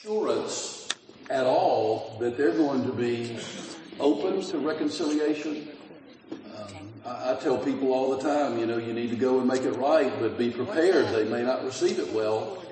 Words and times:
assurance 0.00 0.88
at 1.28 1.44
all 1.44 2.16
that 2.20 2.36
they're 2.36 2.56
going 2.56 2.84
to 2.84 2.92
be 2.92 3.36
open 3.98 4.40
to 4.40 4.58
reconciliation. 4.58 5.68
Um, 6.56 6.74
I, 7.04 7.32
I 7.32 7.36
tell 7.36 7.58
people 7.58 7.92
all 7.92 8.16
the 8.16 8.22
time, 8.22 8.58
you 8.58 8.64
know, 8.64 8.78
you 8.78 8.94
need 8.94 9.10
to 9.10 9.16
go 9.16 9.40
and 9.40 9.46
make 9.46 9.62
it 9.62 9.72
right, 9.72 10.10
but 10.18 10.38
be 10.38 10.50
prepared. 10.50 11.08
They 11.08 11.24
may 11.24 11.42
not 11.42 11.64
receive 11.64 11.98
it 11.98 12.10
well. 12.12 12.62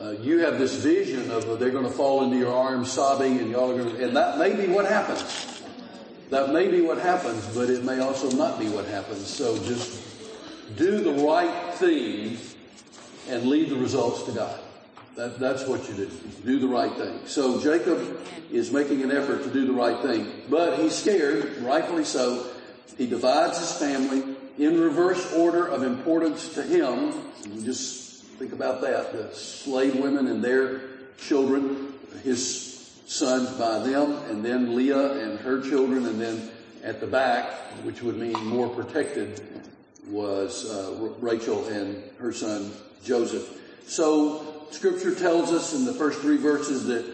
Uh, 0.00 0.10
you 0.20 0.38
have 0.38 0.58
this 0.58 0.74
vision 0.74 1.30
of 1.30 1.48
uh, 1.48 1.54
they're 1.54 1.70
going 1.70 1.84
to 1.84 1.90
fall 1.90 2.24
into 2.24 2.36
your 2.36 2.52
arms 2.52 2.90
sobbing 2.90 3.38
and 3.38 3.50
y'all 3.50 3.70
are 3.70 3.80
going 3.80 3.94
to, 3.94 4.04
and 4.04 4.16
that 4.16 4.38
may 4.38 4.54
be 4.54 4.66
what 4.66 4.84
happens. 4.84 5.62
That 6.30 6.52
may 6.52 6.68
be 6.68 6.80
what 6.80 6.98
happens, 6.98 7.46
but 7.54 7.70
it 7.70 7.84
may 7.84 8.00
also 8.00 8.30
not 8.36 8.58
be 8.58 8.68
what 8.68 8.86
happens. 8.86 9.28
So 9.28 9.56
just 9.58 10.02
do 10.76 10.98
the 10.98 11.24
right 11.24 11.74
thing 11.74 12.36
and 13.28 13.46
leave 13.46 13.70
the 13.70 13.76
results 13.76 14.24
to 14.24 14.32
God. 14.32 14.63
That, 15.16 15.38
that's 15.38 15.66
what 15.66 15.88
you 15.88 15.94
do. 15.94 16.10
Do 16.44 16.58
the 16.58 16.66
right 16.66 16.92
thing. 16.92 17.20
So 17.26 17.60
Jacob 17.60 18.18
is 18.50 18.72
making 18.72 19.02
an 19.02 19.12
effort 19.12 19.44
to 19.44 19.50
do 19.50 19.64
the 19.66 19.72
right 19.72 20.00
thing, 20.02 20.26
but 20.50 20.80
he's 20.80 20.94
scared, 20.94 21.58
rightfully 21.58 22.04
so. 22.04 22.50
He 22.98 23.06
divides 23.06 23.58
his 23.58 23.72
family 23.72 24.36
in 24.58 24.80
reverse 24.80 25.32
order 25.34 25.66
of 25.66 25.82
importance 25.82 26.54
to 26.54 26.62
him. 26.62 27.12
just 27.64 28.24
think 28.38 28.52
about 28.52 28.80
that. 28.82 29.12
The 29.12 29.32
slave 29.34 29.96
women 29.96 30.26
and 30.26 30.42
their 30.42 30.80
children, 31.16 31.94
his 32.24 32.92
sons 33.06 33.50
by 33.52 33.78
them, 33.80 34.14
and 34.30 34.44
then 34.44 34.74
Leah 34.74 35.12
and 35.12 35.38
her 35.40 35.60
children, 35.60 36.06
and 36.06 36.20
then 36.20 36.50
at 36.82 37.00
the 37.00 37.06
back, 37.06 37.52
which 37.84 38.02
would 38.02 38.16
mean 38.16 38.44
more 38.44 38.68
protected, 38.68 39.40
was 40.08 40.68
uh, 40.70 41.12
Rachel 41.20 41.66
and 41.68 42.02
her 42.18 42.32
son 42.32 42.72
Joseph. 43.04 43.60
So 43.86 44.66
scripture 44.70 45.14
tells 45.14 45.52
us 45.52 45.74
in 45.74 45.84
the 45.84 45.94
first 45.94 46.20
three 46.20 46.36
verses 46.36 46.86
that 46.86 47.04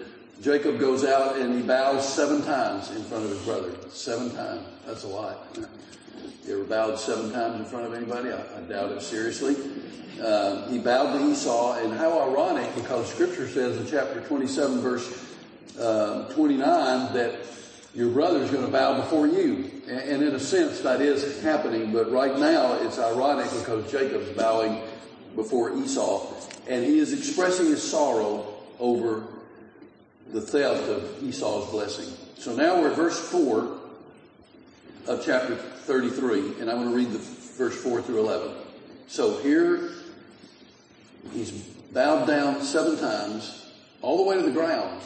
Jacob 0.42 0.78
goes 0.78 1.04
out 1.04 1.36
and 1.36 1.54
he 1.54 1.62
bows 1.62 2.08
seven 2.08 2.42
times 2.42 2.90
in 2.90 3.02
front 3.04 3.24
of 3.24 3.30
his 3.30 3.40
brother. 3.40 3.72
Seven 3.90 4.30
times. 4.34 4.66
That's 4.86 5.04
a 5.04 5.08
lot. 5.08 5.58
You 6.46 6.56
ever 6.56 6.64
bowed 6.64 6.98
seven 6.98 7.30
times 7.30 7.60
in 7.60 7.64
front 7.66 7.86
of 7.86 7.94
anybody? 7.94 8.30
I, 8.30 8.40
I 8.56 8.60
doubt 8.62 8.92
it 8.92 9.02
seriously. 9.02 9.56
Uh, 10.20 10.66
he 10.68 10.78
bowed 10.78 11.16
to 11.16 11.30
Esau, 11.30 11.78
and 11.78 11.92
how 11.92 12.28
ironic 12.28 12.74
because 12.74 13.10
Scripture 13.12 13.46
says 13.46 13.76
in 13.76 13.86
chapter 13.86 14.20
27, 14.22 14.80
verse 14.80 15.36
uh, 15.78 16.24
29, 16.32 17.12
that 17.14 17.36
your 17.94 18.10
brother 18.10 18.40
is 18.40 18.50
going 18.50 18.64
to 18.64 18.70
bow 18.70 19.00
before 19.00 19.26
you. 19.26 19.70
And, 19.86 20.00
and 20.00 20.22
in 20.22 20.34
a 20.34 20.40
sense, 20.40 20.80
that 20.80 21.00
is 21.00 21.42
happening, 21.42 21.92
but 21.92 22.10
right 22.10 22.38
now 22.38 22.74
it's 22.74 22.98
ironic 22.98 23.50
because 23.50 23.90
Jacob's 23.90 24.30
bowing 24.30 24.82
before 25.36 25.76
Esau 25.76 26.40
and 26.70 26.84
he 26.84 27.00
is 27.00 27.12
expressing 27.12 27.66
his 27.66 27.82
sorrow 27.82 28.46
over 28.78 29.24
the 30.32 30.40
theft 30.40 30.88
of 30.88 31.22
Esau's 31.22 31.68
blessing. 31.70 32.06
So 32.38 32.54
now 32.54 32.80
we're 32.80 32.90
at 32.90 32.96
verse 32.96 33.18
4 33.18 33.78
of 35.08 35.24
chapter 35.24 35.56
33, 35.56 36.60
and 36.60 36.70
I'm 36.70 36.76
going 36.76 36.90
to 36.90 36.94
read 36.94 37.10
the 37.10 37.18
verse 37.18 37.74
4 37.82 38.02
through 38.02 38.20
11. 38.20 38.52
So 39.08 39.38
here, 39.38 39.90
he's 41.32 41.50
bowed 41.50 42.26
down 42.26 42.62
seven 42.62 42.96
times, 42.98 43.66
all 44.00 44.18
the 44.18 44.22
way 44.22 44.36
to 44.36 44.42
the 44.42 44.52
ground. 44.52 45.02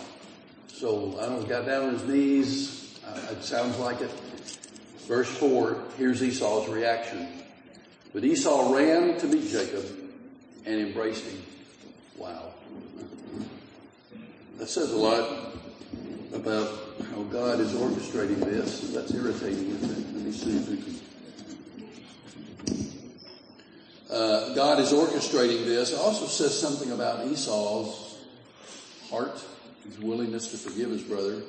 So 0.68 1.18
I 1.18 1.26
don't 1.26 1.40
know, 1.40 1.46
got 1.46 1.64
down 1.64 1.86
on 1.86 1.94
his 1.94 2.04
knees. 2.04 3.00
It 3.30 3.42
sounds 3.42 3.78
like 3.78 4.02
it. 4.02 4.10
Verse 5.08 5.28
4, 5.38 5.78
here's 5.96 6.22
Esau's 6.22 6.68
reaction. 6.68 7.26
But 8.12 8.22
Esau 8.24 8.74
ran 8.74 9.18
to 9.20 9.26
meet 9.26 9.50
Jacob 9.50 10.03
and 10.66 10.80
embraced 10.80 11.24
him. 11.24 11.42
Wow. 12.16 12.52
That 14.58 14.68
says 14.68 14.92
a 14.92 14.96
lot 14.96 15.54
about 16.32 16.70
how 17.10 17.22
God 17.24 17.60
is 17.60 17.72
orchestrating 17.72 18.38
this. 18.40 18.80
That's 18.92 19.12
irritating, 19.12 19.70
isn't 19.70 19.90
it? 19.90 20.14
Let 20.14 20.24
me 20.24 20.32
see 20.32 20.56
if 20.56 20.68
we 20.68 20.76
can. 20.76 20.94
Uh, 24.10 24.54
God 24.54 24.78
is 24.78 24.92
orchestrating 24.92 25.64
this. 25.64 25.92
It 25.92 25.98
also 25.98 26.26
says 26.26 26.58
something 26.58 26.92
about 26.92 27.26
Esau's 27.26 28.16
heart, 29.10 29.42
his 29.84 29.98
willingness 29.98 30.48
to 30.52 30.56
forgive 30.56 30.90
his 30.90 31.02
brother. 31.02 31.42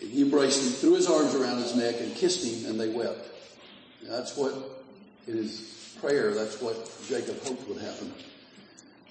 He 0.00 0.22
embraced 0.22 0.64
him, 0.64 0.72
threw 0.72 0.94
his 0.94 1.08
arms 1.08 1.34
around 1.34 1.58
his 1.58 1.76
neck, 1.76 1.96
and 2.00 2.14
kissed 2.16 2.44
him, 2.44 2.70
and 2.70 2.80
they 2.80 2.88
wept. 2.88 3.28
That's 4.02 4.36
what 4.36 4.54
it 5.26 5.34
is 5.36 5.79
prayer. 6.00 6.34
That's 6.34 6.60
what 6.60 6.76
Jacob 7.08 7.42
hoped 7.42 7.68
would 7.68 7.80
happen. 7.80 8.12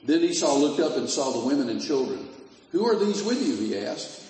Then 0.03 0.21
Esau 0.21 0.55
looked 0.57 0.79
up 0.79 0.97
and 0.97 1.09
saw 1.09 1.31
the 1.31 1.45
women 1.45 1.69
and 1.69 1.81
children. 1.81 2.27
Who 2.71 2.85
are 2.85 2.95
these 2.95 3.23
with 3.23 3.45
you? 3.45 3.55
He 3.57 3.77
asked. 3.77 4.25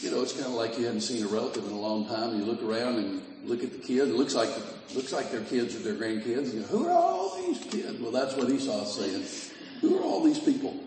You 0.00 0.10
know, 0.10 0.22
it's 0.22 0.32
kind 0.32 0.46
of 0.46 0.52
like 0.52 0.78
you 0.78 0.86
hadn't 0.86 1.02
seen 1.02 1.22
a 1.24 1.28
relative 1.28 1.64
in 1.64 1.72
a 1.72 1.78
long 1.78 2.06
time. 2.08 2.36
You 2.38 2.44
look 2.44 2.62
around 2.62 2.96
and 2.96 3.22
look 3.44 3.62
at 3.62 3.72
the 3.72 3.78
kid. 3.78 4.08
It 4.08 4.14
looks 4.14 4.34
like 4.34 4.50
looks 4.94 5.12
like 5.12 5.30
their 5.30 5.42
kids 5.42 5.76
or 5.76 5.78
their 5.80 5.94
grandkids. 5.94 6.52
You 6.52 6.60
go, 6.60 6.66
Who 6.66 6.88
are 6.88 6.92
all 6.92 7.36
these 7.36 7.58
kids? 7.58 8.00
Well, 8.00 8.10
that's 8.10 8.34
what 8.36 8.50
Esau's 8.50 8.94
saying. 8.94 9.24
Who 9.80 9.98
are 9.98 10.02
all 10.02 10.22
these 10.22 10.38
people? 10.38 10.78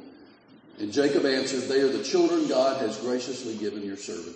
And 0.79 0.91
Jacob 0.91 1.25
answered, 1.25 1.69
They 1.69 1.81
are 1.81 1.87
the 1.87 2.03
children 2.03 2.47
God 2.47 2.81
has 2.81 2.97
graciously 2.97 3.55
given 3.55 3.83
your 3.83 3.97
servant. 3.97 4.35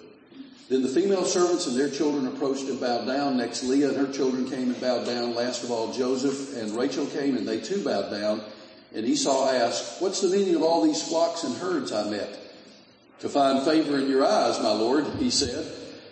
Then 0.69 0.83
the 0.83 0.87
female 0.87 1.25
servants 1.25 1.65
and 1.65 1.75
their 1.75 1.89
children 1.89 2.27
approached 2.27 2.65
and 2.65 2.79
bowed 2.79 3.07
down. 3.07 3.37
Next, 3.37 3.63
Leah 3.63 3.89
and 3.89 3.97
her 3.97 4.13
children 4.13 4.47
came 4.47 4.69
and 4.69 4.79
bowed 4.79 5.05
down. 5.05 5.33
Last 5.33 5.63
of 5.63 5.71
all, 5.71 5.91
Joseph 5.91 6.55
and 6.55 6.75
Rachel 6.77 7.07
came 7.07 7.37
and 7.37 7.47
they 7.47 7.59
too 7.59 7.83
bowed 7.83 8.11
down. 8.11 8.41
And 8.93 9.05
Esau 9.05 9.49
asked, 9.49 9.99
what's 9.99 10.21
the 10.21 10.29
meaning 10.29 10.55
of 10.55 10.61
all 10.61 10.83
these 10.83 11.01
flocks 11.01 11.43
and 11.43 11.55
herds 11.57 11.91
I 11.91 12.09
met? 12.09 12.37
To 13.21 13.29
find 13.29 13.65
favor 13.65 13.97
in 13.97 14.09
your 14.09 14.25
eyes, 14.25 14.61
my 14.61 14.71
Lord, 14.71 15.05
he 15.17 15.31
said. 15.31 15.65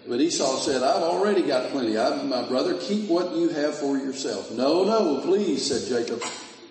But 0.08 0.22
Esau 0.22 0.58
said, 0.58 0.82
I've 0.82 1.04
already 1.04 1.44
got 1.44 1.70
plenty. 1.72 1.98
I, 1.98 2.24
my 2.24 2.48
brother, 2.48 2.76
keep 2.80 3.10
what 3.10 3.36
you 3.36 3.50
have 3.50 3.78
for 3.78 3.98
yourself. 3.98 4.52
No, 4.52 4.84
no, 4.84 5.22
please, 5.22 5.68
said 5.68 5.88
Jacob. 5.88 6.24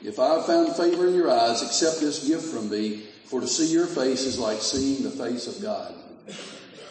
If 0.03 0.18
I 0.18 0.34
have 0.34 0.47
found 0.47 0.74
favor 0.74 1.06
in 1.06 1.14
your 1.14 1.30
eyes, 1.30 1.62
accept 1.62 2.00
this 2.00 2.26
gift 2.26 2.44
from 2.44 2.68
me, 2.68 3.04
for 3.26 3.41
to 3.41 3.47
see 3.47 3.66
your 3.66 3.86
face 3.86 4.22
is 4.22 4.38
like 4.38 4.58
seeing 4.58 5.03
the 5.03 5.10
face 5.10 5.47
of 5.47 5.62
God. 5.62 5.94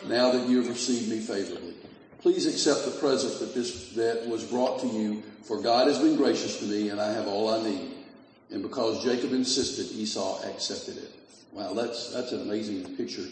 Now 0.07 0.31
that 0.31 0.47
you 0.47 0.57
have 0.57 0.67
received 0.67 1.09
me 1.09 1.19
favorably. 1.19 1.73
Please 2.21 2.45
accept 2.45 2.85
the 2.85 2.99
present 2.99 3.39
that 3.39 3.53
this, 3.53 3.91
that 3.91 4.27
was 4.27 4.43
brought 4.43 4.79
to 4.81 4.87
you, 4.87 5.21
for 5.43 5.61
God 5.61 5.87
has 5.87 5.99
been 5.99 6.15
gracious 6.15 6.59
to 6.59 6.65
me 6.65 6.89
and 6.89 6.99
I 6.99 7.11
have 7.13 7.27
all 7.27 7.49
I 7.49 7.61
need. 7.63 7.91
And 8.51 8.61
because 8.61 9.03
Jacob 9.03 9.31
insisted, 9.31 9.95
Esau 9.95 10.41
accepted 10.43 10.97
it. 10.97 11.11
Wow, 11.51 11.73
that's, 11.73 12.11
that's 12.11 12.31
an 12.31 12.41
amazing 12.41 12.95
picture. 12.95 13.25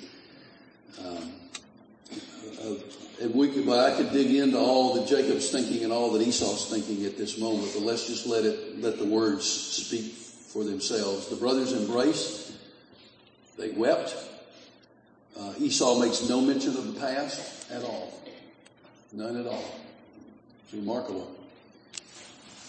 Um, 1.04 1.32
and 3.22 3.34
we 3.34 3.50
could, 3.50 3.68
I 3.70 3.96
could 3.96 4.12
dig 4.12 4.34
into 4.36 4.58
all 4.58 4.96
that 4.96 5.08
Jacob's 5.08 5.50
thinking 5.50 5.84
and 5.84 5.94
all 5.94 6.12
that 6.12 6.22
Esau's 6.22 6.70
thinking 6.70 7.06
at 7.06 7.18
this 7.18 7.38
moment, 7.38 7.72
but 7.74 7.84
let's 7.84 8.08
just 8.08 8.26
let 8.26 8.46
it, 8.46 8.80
let 8.82 8.98
the 8.98 9.06
words 9.06 9.46
speak 9.50 10.14
for 10.14 10.64
themselves. 10.64 11.28
The 11.28 11.36
brothers 11.36 11.74
embraced. 11.74 12.54
They 13.58 13.72
wept. 13.72 14.16
Uh, 15.40 15.54
Esau 15.60 16.00
makes 16.00 16.28
no 16.30 16.42
mention 16.42 16.78
of 16.78 16.94
the 16.94 17.00
past 17.00 17.72
at 17.72 17.84
all. 17.84 18.14
None 19.12 19.38
at 19.38 19.48
all. 19.48 19.66
It's 20.66 20.74
remarkable. 20.74 21.30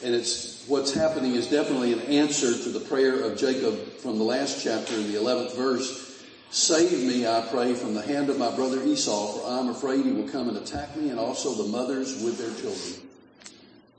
And 0.03 0.15
it's, 0.15 0.67
what's 0.67 0.93
happening 0.93 1.35
is 1.35 1.47
definitely 1.47 1.93
an 1.93 2.01
answer 2.01 2.53
to 2.53 2.69
the 2.69 2.81
prayer 2.81 3.23
of 3.23 3.39
Jacob 3.39 3.79
from 3.99 4.19
the 4.19 4.25
last 4.25 4.63
chapter 4.63 4.95
in 4.95 5.13
the 5.13 5.19
11th 5.19 5.57
verse. 5.57 6.23
Save 6.51 6.93
me, 7.05 7.27
I 7.27 7.47
pray, 7.51 7.75
from 7.75 7.95
the 7.95 8.03
hand 8.03 8.31
of 8.31 8.39
my 8.39 8.55
brother 8.55 8.83
Esau, 8.85 9.39
for 9.39 9.47
I'm 9.49 9.69
afraid 9.69 10.05
he 10.05 10.13
will 10.13 10.29
come 10.29 10.49
and 10.49 10.57
attack 10.57 10.97
me 10.97 11.11
and 11.11 11.19
also 11.19 11.55
the 11.55 11.69
mothers 11.69 12.23
with 12.23 12.39
their 12.39 12.55
children. 12.61 13.09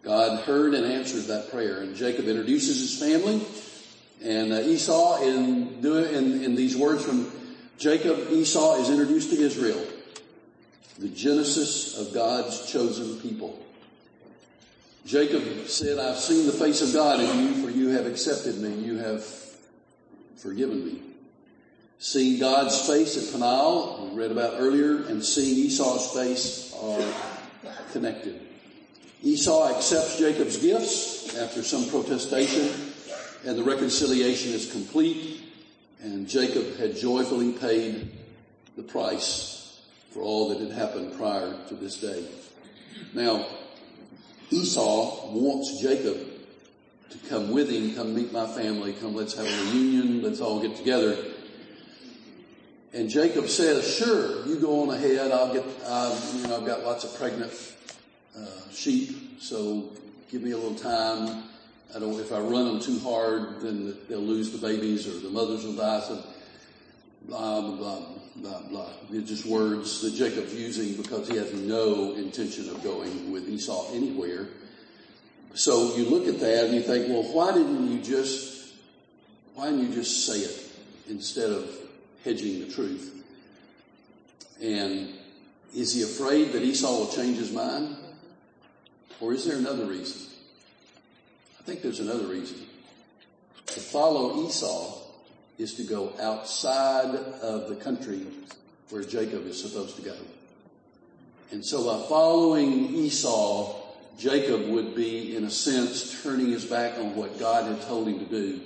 God 0.04 0.42
heard 0.42 0.74
and 0.75 0.86
answered 0.86 1.24
that 1.24 1.52
prayer 1.52 1.81
and 1.81 1.96
Jacob 1.96 2.28
introduces 2.28 2.80
his 2.80 3.00
family 3.00 3.42
and 4.24 4.54
uh, 4.54 4.62
Esau 4.62 5.22
in, 5.24 5.84
in, 5.84 6.44
in 6.44 6.56
these 6.56 6.78
words 6.78 7.04
from 7.04 7.30
Jacob, 7.77 8.31
Esau 8.31 8.75
is 8.75 8.89
introduced 8.89 9.31
to 9.31 9.42
Israel, 9.42 9.86
the 10.98 11.10
genesis 11.10 11.98
of 11.98 12.13
God's 12.13 12.72
chosen 12.72 13.19
people. 13.19 13.60
Jacob 15.06 15.68
said, 15.68 16.00
I've 16.00 16.18
seen 16.18 16.48
the 16.48 16.54
face 16.54 16.81
of 16.81 16.94
God 16.94 17.19
in 17.19 17.39
you, 17.39 17.63
for 17.63 17.69
you 17.69 17.89
have 17.89 18.06
accepted 18.06 18.57
me. 18.57 18.74
You 18.74 18.98
have 18.98 19.24
forgiven 20.38 20.86
me. 20.86 21.01
Seeing 22.00 22.39
God's 22.39 22.88
face 22.88 23.18
at 23.18 23.31
Peniel, 23.31 24.10
we 24.10 24.18
read 24.18 24.31
about 24.31 24.56
earlier, 24.57 25.04
and 25.06 25.24
seeing 25.24 25.56
Esau's 25.56 26.12
face 26.12 26.74
are 26.81 27.13
connected. 27.92 28.42
Esau 29.22 29.75
accepts 29.75 30.18
Jacob's 30.18 30.57
gifts 30.57 31.38
after 31.38 31.62
some 31.62 31.88
protestation, 31.89 32.69
and 33.45 33.57
the 33.57 33.63
reconciliation 33.63 34.54
is 34.54 34.72
complete, 34.72 35.42
and 36.06 36.30
Jacob 36.30 36.78
had 36.78 36.96
joyfully 36.96 37.52
paid 37.54 38.12
the 38.78 38.84
price 38.84 39.81
for 40.12 40.22
all 40.22 40.50
that 40.50 40.60
had 40.60 40.72
happened 40.72 41.18
prior 41.18 41.57
to 41.68 41.74
this 41.74 42.00
day. 42.00 42.24
Now, 43.13 43.48
Esau 44.52 45.31
wants 45.31 45.81
Jacob 45.81 46.16
to 47.10 47.18
come 47.28 47.50
with 47.50 47.72
him, 47.72 47.96
come 47.96 48.13
meet 48.13 48.31
my 48.31 48.46
family, 48.46 48.94
come 48.94 49.16
let's 49.16 49.34
have 49.34 49.48
a 49.48 49.72
reunion, 49.72 50.22
let's 50.22 50.42
all 50.42 50.62
get 50.62 50.78
together. 50.78 51.18
And 52.94 53.10
Jacob 53.10 53.50
says, 53.50 53.98
sure, 53.98 54.46
you 54.46 54.58
go 54.58 54.84
on 54.84 54.96
ahead. 54.96 55.31
I'll 55.31 55.54
get, 55.54 55.66
uh, 55.86 56.22
you 56.36 56.48
know, 56.48 56.58
I've 56.58 56.68
got 56.68 56.84
lots 56.84 57.04
of 57.04 57.18
pregnant 57.18 57.51
uh, 58.38 58.72
sheep, 58.72 59.42
so 59.42 59.90
give 60.31 60.44
me 60.44 60.51
a 60.51 60.58
little 60.58 60.75
time. 60.75 61.46
I 61.94 62.00
don't, 62.00 62.20
if 62.20 62.32
I 62.32 62.40
run 62.40 62.66
them 62.66 62.80
too 62.80 63.00
hard, 63.00 63.62
then 63.62 63.96
they'll 64.10 64.20
lose 64.20 64.52
the 64.52 64.58
babies 64.58 65.08
or 65.08 65.20
the 65.20 65.30
mothers 65.30 65.66
will 65.66 65.74
die. 65.76 66.00
So 66.02 66.24
blah, 67.28 67.62
blah, 67.62 67.76
blah, 67.76 68.02
blah, 68.38 68.62
blah. 68.70 68.90
It's 69.12 69.30
just 69.30 69.46
words 69.46 70.02
that 70.02 70.14
Jacob's 70.16 70.54
using 70.54 71.02
because 71.02 71.28
he 71.28 71.38
has 71.38 71.54
no 71.54 72.14
intention 72.14 72.70
of 72.70 72.84
going 72.84 73.32
with 73.32 73.48
Esau 73.48 73.94
anywhere. 73.94 74.48
So 75.54 75.96
you 75.96 76.06
look 76.06 76.28
at 76.28 76.40
that 76.40 76.66
and 76.66 76.76
you 76.76 76.82
think, 76.82 77.08
well, 77.08 77.24
why 77.24 77.54
didn't 77.54 77.92
you 77.92 78.00
just, 78.00 78.74
why 79.54 79.70
didn't 79.70 79.90
you 79.90 79.94
just 79.94 80.26
say 80.26 80.40
it 80.40 80.66
instead 81.08 81.52
of 81.52 81.70
hedging 82.26 82.60
the 82.60 82.74
truth. 82.74 83.24
And 84.62 85.14
is 85.74 85.94
he 85.94 86.02
afraid 86.02 86.52
that 86.54 86.64
Esau 86.64 86.92
will 86.92 87.12
change 87.12 87.38
his 87.38 87.52
mind? 87.52 87.96
Or 89.22 89.34
is 89.34 89.46
there 89.46 89.58
another 89.58 89.86
reason? 89.86 90.32
I 91.65 91.67
think 91.67 91.81
there's 91.81 92.00
another 92.00 92.27
reason. 92.27 92.57
To 93.65 93.79
follow 93.79 94.45
Esau 94.45 95.00
is 95.57 95.73
to 95.73 95.83
go 95.83 96.13
outside 96.21 97.15
of 97.15 97.69
the 97.69 97.75
country 97.75 98.21
where 98.91 99.01
Jacob 99.01 99.47
is 99.47 99.63
supposed 99.63 99.95
to 99.95 100.03
go. 100.03 100.15
And 101.50 101.65
so 101.65 101.83
by 101.83 102.07
following 102.07 102.94
Esau, 102.94 103.81
Jacob 104.19 104.67
would 104.67 104.94
be, 104.94 105.35
in 105.35 105.45
a 105.45 105.50
sense, 105.50 106.21
turning 106.21 106.51
his 106.51 106.65
back 106.65 107.00
on 107.00 107.15
what 107.15 107.39
God 107.39 107.65
had 107.65 107.81
told 107.88 108.09
him 108.09 108.19
to 108.19 108.25
do. 108.25 108.62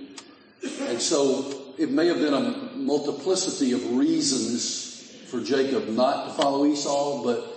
And 0.81 1.01
so 1.01 1.73
it 1.77 1.91
may 1.91 2.07
have 2.07 2.19
been 2.19 2.33
a 2.33 2.75
multiplicity 2.75 3.71
of 3.71 3.95
reasons 3.95 5.09
for 5.27 5.39
Jacob 5.39 5.87
not 5.87 6.25
to 6.25 6.43
follow 6.43 6.65
Esau, 6.65 7.23
but 7.23 7.48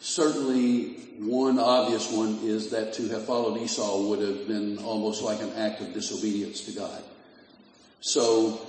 certainly 0.00 0.94
one 1.18 1.58
obvious 1.58 2.10
one 2.10 2.38
is 2.42 2.70
that 2.70 2.92
to 2.94 3.08
have 3.08 3.24
followed 3.24 3.60
Esau 3.60 4.08
would 4.08 4.20
have 4.20 4.46
been 4.46 4.78
almost 4.78 5.22
like 5.22 5.40
an 5.40 5.52
act 5.54 5.80
of 5.80 5.92
disobedience 5.94 6.62
to 6.66 6.72
God. 6.72 7.02
So 8.00 8.60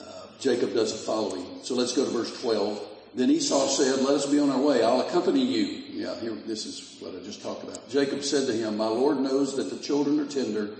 uh, 0.00 0.04
Jacob 0.40 0.74
doesn't 0.74 1.04
follow 1.04 1.34
him. 1.34 1.62
So 1.62 1.74
let's 1.74 1.92
go 1.92 2.04
to 2.04 2.10
verse 2.10 2.40
12. 2.40 2.80
Then 3.14 3.30
Esau 3.30 3.66
said, 3.68 4.00
let 4.02 4.14
us 4.14 4.26
be 4.26 4.38
on 4.38 4.50
our 4.50 4.60
way. 4.60 4.82
I'll 4.82 5.00
accompany 5.00 5.44
you. 5.44 5.64
Yeah, 5.88 6.18
here, 6.20 6.32
this 6.46 6.66
is 6.66 6.96
what 7.00 7.14
I 7.14 7.24
just 7.24 7.42
talked 7.42 7.64
about. 7.64 7.88
Jacob 7.88 8.22
said 8.22 8.46
to 8.46 8.52
him, 8.52 8.76
my 8.76 8.88
Lord 8.88 9.18
knows 9.18 9.56
that 9.56 9.70
the 9.70 9.78
children 9.78 10.20
are 10.20 10.26
tender 10.26 10.70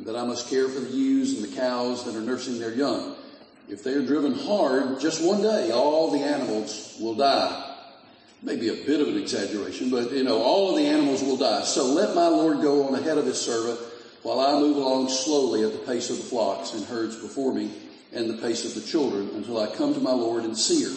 that 0.00 0.16
I 0.16 0.24
must 0.24 0.48
care 0.48 0.68
for 0.68 0.80
the 0.80 0.90
ewes 0.90 1.36
and 1.36 1.50
the 1.52 1.56
cows 1.56 2.04
that 2.04 2.14
are 2.14 2.20
nursing 2.20 2.58
their 2.58 2.72
young. 2.72 3.16
If 3.68 3.82
they 3.82 3.92
are 3.92 4.06
driven 4.06 4.32
hard, 4.34 5.00
just 5.00 5.22
one 5.22 5.42
day, 5.42 5.70
all 5.70 6.10
the 6.10 6.20
animals 6.20 6.96
will 7.00 7.14
die. 7.14 7.67
Maybe 8.42 8.68
a 8.68 8.86
bit 8.86 9.00
of 9.00 9.08
an 9.08 9.18
exaggeration, 9.18 9.90
but 9.90 10.12
you 10.12 10.22
know, 10.22 10.40
all 10.40 10.70
of 10.70 10.76
the 10.76 10.86
animals 10.86 11.22
will 11.22 11.36
die. 11.36 11.64
So 11.64 11.86
let 11.86 12.14
my 12.14 12.28
Lord 12.28 12.60
go 12.60 12.86
on 12.86 12.94
ahead 12.94 13.18
of 13.18 13.26
his 13.26 13.40
servant 13.40 13.80
while 14.22 14.40
I 14.40 14.58
move 14.60 14.76
along 14.76 15.08
slowly 15.08 15.64
at 15.64 15.72
the 15.72 15.78
pace 15.78 16.10
of 16.10 16.16
the 16.16 16.22
flocks 16.22 16.72
and 16.72 16.84
herds 16.84 17.16
before 17.16 17.52
me 17.52 17.72
and 18.12 18.30
the 18.30 18.40
pace 18.40 18.64
of 18.64 18.74
the 18.74 18.88
children 18.88 19.30
until 19.34 19.58
I 19.58 19.66
come 19.74 19.92
to 19.94 20.00
my 20.00 20.12
Lord 20.12 20.44
in 20.44 20.54
Seir, 20.54 20.90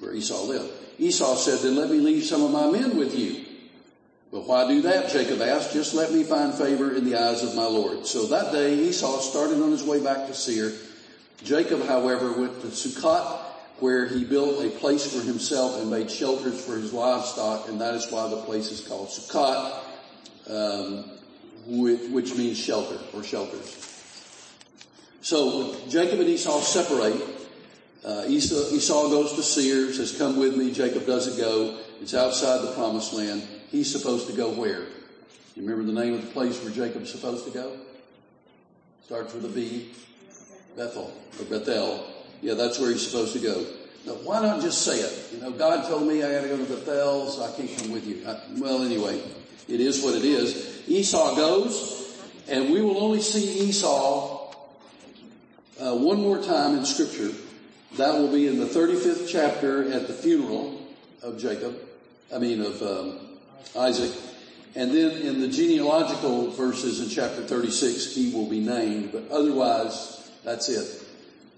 where 0.00 0.14
Esau 0.14 0.42
lived. 0.44 0.72
Esau 0.98 1.34
said, 1.34 1.60
then 1.60 1.76
let 1.76 1.90
me 1.90 1.98
leave 1.98 2.24
some 2.24 2.42
of 2.42 2.50
my 2.50 2.70
men 2.70 2.96
with 2.96 3.14
you 3.14 3.44
but 4.30 4.46
why 4.46 4.68
do 4.68 4.82
that? 4.82 5.10
Jacob 5.10 5.40
asked. 5.42 5.72
Just 5.72 5.94
let 5.94 6.12
me 6.12 6.22
find 6.22 6.54
favor 6.54 6.94
in 6.94 7.04
the 7.04 7.16
eyes 7.16 7.42
of 7.42 7.56
my 7.56 7.64
Lord. 7.64 8.06
So 8.06 8.26
that 8.26 8.52
day 8.52 8.74
Esau 8.74 9.18
started 9.18 9.60
on 9.60 9.72
his 9.72 9.82
way 9.82 10.02
back 10.02 10.28
to 10.28 10.34
Seir. 10.34 10.72
Jacob, 11.42 11.84
however, 11.86 12.32
went 12.32 12.60
to 12.60 12.68
Sukkot, 12.68 13.40
where 13.80 14.06
he 14.06 14.24
built 14.24 14.64
a 14.64 14.70
place 14.70 15.12
for 15.12 15.22
himself 15.24 15.80
and 15.80 15.90
made 15.90 16.10
shelters 16.10 16.64
for 16.64 16.76
his 16.76 16.92
livestock, 16.92 17.68
and 17.68 17.80
that 17.80 17.94
is 17.94 18.10
why 18.10 18.28
the 18.28 18.42
place 18.42 18.70
is 18.70 18.86
called 18.86 19.08
Sukkot, 19.08 19.82
um, 20.48 21.04
which, 21.66 22.10
which 22.10 22.34
means 22.36 22.58
shelter 22.58 22.98
or 23.14 23.22
shelters. 23.22 23.76
So 25.22 25.76
Jacob 25.88 26.20
and 26.20 26.28
Esau 26.28 26.60
separate. 26.60 27.20
Uh, 28.04 28.24
Esau, 28.28 28.74
Esau 28.74 29.08
goes 29.08 29.34
to 29.34 29.42
Seir, 29.42 29.92
says, 29.92 30.16
come 30.16 30.38
with 30.38 30.56
me. 30.56 30.72
Jacob 30.72 31.06
doesn't 31.06 31.36
go. 31.36 31.78
It's 32.00 32.14
outside 32.14 32.62
the 32.66 32.72
promised 32.72 33.12
land 33.12 33.46
he's 33.70 33.90
supposed 33.90 34.26
to 34.28 34.32
go 34.32 34.50
where? 34.50 34.86
You 35.54 35.62
remember 35.66 35.84
the 35.84 35.98
name 35.98 36.14
of 36.14 36.22
the 36.22 36.30
place 36.32 36.62
where 36.62 36.72
Jacob's 36.72 37.10
supposed 37.10 37.44
to 37.44 37.50
go? 37.50 37.76
Starts 39.04 39.34
with 39.34 39.44
a 39.44 39.48
B. 39.48 39.90
Bethel 40.76 41.12
or 41.38 41.44
Bethel. 41.44 42.06
Yeah, 42.42 42.54
that's 42.54 42.78
where 42.78 42.90
he's 42.90 43.06
supposed 43.06 43.34
to 43.34 43.38
go. 43.38 43.66
Now, 44.06 44.14
why 44.24 44.40
not 44.40 44.62
just 44.62 44.82
say 44.82 44.98
it? 44.98 45.32
You 45.32 45.40
know, 45.40 45.50
God 45.50 45.86
told 45.86 46.08
me 46.08 46.22
I 46.22 46.32
got 46.32 46.42
to 46.42 46.48
go 46.48 46.56
to 46.56 46.64
Bethel, 46.64 47.28
so 47.28 47.44
I 47.44 47.52
can't 47.52 47.78
come 47.78 47.92
with 47.92 48.06
you. 48.06 48.26
I, 48.26 48.40
well, 48.58 48.82
anyway, 48.82 49.22
it 49.68 49.80
is 49.80 50.02
what 50.02 50.14
it 50.14 50.24
is. 50.24 50.82
Esau 50.88 51.36
goes, 51.36 52.18
and 52.48 52.72
we 52.72 52.80
will 52.80 52.98
only 52.98 53.20
see 53.20 53.68
Esau 53.68 54.54
uh, 55.80 55.94
one 55.96 56.20
more 56.20 56.42
time 56.42 56.78
in 56.78 56.84
Scripture. 56.86 57.30
That 57.98 58.14
will 58.14 58.32
be 58.32 58.46
in 58.46 58.58
the 58.58 58.66
35th 58.66 59.28
chapter 59.28 59.92
at 59.92 60.06
the 60.06 60.14
funeral 60.14 60.80
of 61.22 61.38
Jacob. 61.38 61.76
I 62.34 62.38
mean, 62.38 62.62
of 62.62 62.80
um, 62.82 63.18
Isaac. 63.76 64.12
And 64.76 64.92
then 64.92 65.10
in 65.22 65.40
the 65.40 65.48
genealogical 65.48 66.52
verses 66.52 67.00
in 67.00 67.10
chapter 67.10 67.42
36, 67.42 68.14
he 68.14 68.32
will 68.32 68.48
be 68.48 68.60
named, 68.60 69.10
but 69.12 69.28
otherwise, 69.30 70.30
that's 70.44 70.68
it 70.68 71.09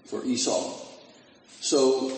for 0.05 0.23
Esau. 0.25 0.79
So 1.59 2.17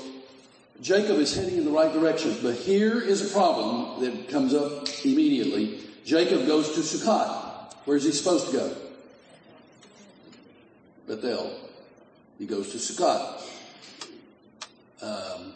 Jacob 0.81 1.17
is 1.17 1.35
heading 1.35 1.57
in 1.57 1.65
the 1.65 1.71
right 1.71 1.91
direction, 1.91 2.37
but 2.41 2.55
here 2.55 2.99
is 2.99 3.29
a 3.29 3.33
problem 3.33 4.01
that 4.01 4.29
comes 4.29 4.53
up 4.53 4.87
immediately. 5.03 5.79
Jacob 6.03 6.45
goes 6.45 6.73
to 6.73 6.81
Sukkot. 6.81 7.73
Where's 7.85 8.03
he 8.03 8.11
supposed 8.11 8.47
to 8.47 8.53
go? 8.53 8.75
Bethel. 11.07 11.55
He 12.39 12.45
goes 12.45 12.71
to 12.71 12.77
Sukkot. 12.77 13.41
Um, 15.01 15.53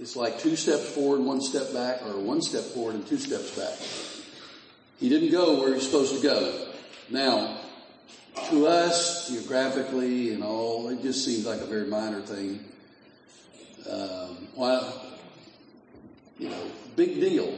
it's 0.00 0.16
like 0.16 0.38
two 0.38 0.56
steps 0.56 0.88
forward, 0.90 1.20
one 1.20 1.40
step 1.40 1.72
back, 1.72 2.02
or 2.02 2.18
one 2.18 2.40
step 2.40 2.62
forward 2.62 2.94
and 2.94 3.06
two 3.06 3.18
steps 3.18 3.56
back. 3.56 3.74
He 4.98 5.08
didn't 5.08 5.32
go 5.32 5.60
where 5.60 5.74
he's 5.74 5.84
supposed 5.84 6.16
to 6.16 6.22
go. 6.22 6.68
Now, 7.10 7.53
to 8.50 8.66
us, 8.66 9.28
geographically 9.28 10.32
and 10.32 10.42
all, 10.42 10.88
it 10.88 11.02
just 11.02 11.24
seems 11.24 11.46
like 11.46 11.60
a 11.60 11.66
very 11.66 11.86
minor 11.86 12.20
thing. 12.20 12.64
Um, 13.88 14.48
well, 14.56 15.02
you 16.38 16.48
know, 16.48 16.70
big 16.96 17.20
deal. 17.20 17.56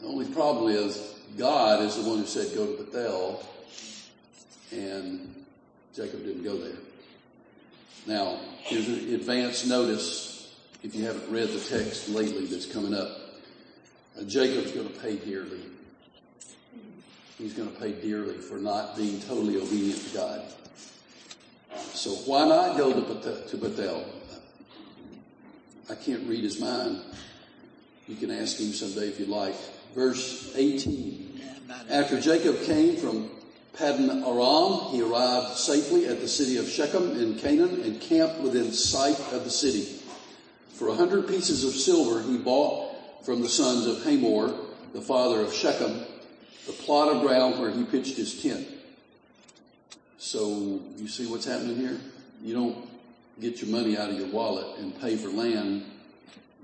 The 0.00 0.06
only 0.06 0.26
problem 0.26 0.72
is 0.72 1.14
God 1.38 1.82
is 1.82 1.96
the 1.96 2.08
one 2.08 2.18
who 2.18 2.26
said 2.26 2.54
go 2.54 2.66
to 2.66 2.82
Bethel, 2.82 3.46
and 4.70 5.44
Jacob 5.94 6.24
didn't 6.24 6.44
go 6.44 6.56
there. 6.56 6.76
Now, 8.06 8.40
here's 8.62 8.88
an 8.88 9.14
advance 9.14 9.66
notice 9.66 10.54
if 10.82 10.94
you 10.94 11.04
haven't 11.04 11.30
read 11.30 11.48
the 11.48 11.60
text 11.60 12.08
lately 12.08 12.46
that's 12.46 12.66
coming 12.66 12.94
up. 12.94 13.10
Uh, 14.18 14.24
Jacob's 14.24 14.72
going 14.72 14.88
to 14.88 15.00
pay 15.00 15.16
dearly. 15.16 15.62
He's 17.38 17.54
going 17.54 17.72
to 17.72 17.80
pay 17.80 17.92
dearly 17.92 18.38
for 18.38 18.58
not 18.58 18.96
being 18.96 19.20
totally 19.22 19.56
obedient 19.56 20.00
to 20.08 20.14
God. 20.14 20.42
So 21.94 22.10
why 22.26 22.46
not 22.46 22.76
go 22.76 22.92
to, 22.92 23.56
Bethel? 23.56 24.04
I 25.90 25.94
can't 25.94 26.26
read 26.28 26.44
his 26.44 26.60
mind. 26.60 27.00
You 28.06 28.16
can 28.16 28.30
ask 28.30 28.58
him 28.58 28.72
someday 28.72 29.08
if 29.08 29.18
you'd 29.18 29.28
like. 29.28 29.54
Verse 29.94 30.52
18. 30.56 31.40
After 31.90 32.20
Jacob 32.20 32.62
came 32.62 32.96
from 32.96 33.30
Paddan 33.76 34.22
Aram, 34.26 34.92
he 34.92 35.02
arrived 35.02 35.56
safely 35.56 36.06
at 36.06 36.20
the 36.20 36.28
city 36.28 36.58
of 36.58 36.68
Shechem 36.68 37.18
in 37.18 37.38
Canaan 37.38 37.80
and 37.82 38.00
camped 38.00 38.40
within 38.40 38.72
sight 38.72 39.18
of 39.32 39.44
the 39.44 39.50
city. 39.50 40.00
For 40.74 40.88
a 40.88 40.94
hundred 40.94 41.28
pieces 41.28 41.64
of 41.64 41.72
silver 41.72 42.22
he 42.22 42.36
bought 42.36 43.24
from 43.24 43.40
the 43.40 43.48
sons 43.48 43.86
of 43.86 44.02
Hamor, 44.04 44.54
the 44.92 45.00
father 45.00 45.40
of 45.40 45.52
Shechem, 45.54 46.04
the 46.66 46.72
plot 46.72 47.08
of 47.08 47.22
ground 47.22 47.60
where 47.60 47.70
he 47.70 47.84
pitched 47.84 48.16
his 48.16 48.42
tent. 48.42 48.66
So 50.18 50.80
you 50.96 51.08
see 51.08 51.26
what's 51.26 51.44
happening 51.44 51.76
here? 51.76 51.98
You 52.42 52.54
don't 52.54 52.88
get 53.40 53.60
your 53.60 53.70
money 53.70 53.98
out 53.98 54.10
of 54.10 54.18
your 54.18 54.28
wallet 54.28 54.78
and 54.78 54.98
pay 55.00 55.16
for 55.16 55.28
land 55.28 55.84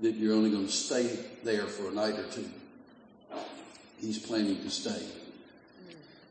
that 0.01 0.15
you're 0.15 0.33
only 0.33 0.49
going 0.49 0.65
to 0.65 0.71
stay 0.71 1.19
there 1.43 1.65
for 1.65 1.89
a 1.89 1.91
night 1.91 2.17
or 2.17 2.23
two. 2.31 2.49
He's 3.99 4.17
planning 4.17 4.61
to 4.61 4.69
stay. 4.69 5.03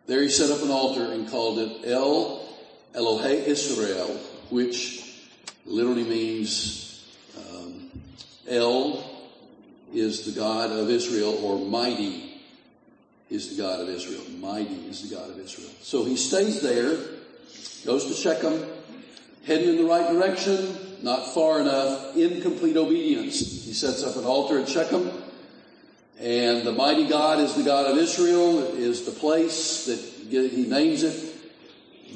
There 0.07 0.23
he 0.23 0.31
set 0.31 0.51
up 0.51 0.63
an 0.63 0.71
altar 0.71 1.13
and 1.13 1.29
called 1.29 1.59
it 1.59 1.91
El 1.91 2.49
Elohe 2.95 3.47
Israel, 3.47 4.09
which 4.49 5.27
literally 5.67 6.05
means 6.05 7.15
um, 7.37 7.91
El 8.49 9.05
is 9.93 10.25
the 10.25 10.39
God 10.39 10.71
of 10.71 10.89
Israel, 10.89 11.39
or 11.45 11.59
mighty 11.59 12.28
is 13.31 13.57
the 13.57 13.63
God 13.63 13.81
of 13.81 13.89
Israel. 13.89 14.23
Mighty 14.39 14.75
is 14.89 15.09
the 15.09 15.15
God 15.15 15.31
of 15.31 15.39
Israel. 15.39 15.71
So 15.83 16.05
he 16.05 16.17
stays 16.17 16.61
there, 16.61 16.97
goes 17.85 18.07
to 18.07 18.15
Shechem, 18.15 18.65
heading 19.45 19.71
in 19.71 19.77
the 19.77 19.85
right 19.85 20.11
direction, 20.11 20.77
not 21.03 21.35
far 21.35 21.61
enough, 21.61 22.17
incomplete 22.17 22.77
obedience. 22.77 23.39
He 23.39 23.73
sets 23.73 24.03
up 24.03 24.17
an 24.17 24.25
altar 24.25 24.59
at 24.59 24.69
Shechem, 24.69 25.11
and 26.19 26.67
the 26.67 26.73
mighty 26.73 27.07
God 27.07 27.41
is 27.41 27.55
the 27.55 27.63
God 27.63 27.91
of 27.91 27.99
Israel, 27.99 28.61
is 28.75 29.05
the 29.05 29.13
place 29.13 29.87
that 29.87 29.99
he 30.31 30.67
names 30.67 31.03
it. 31.03 31.35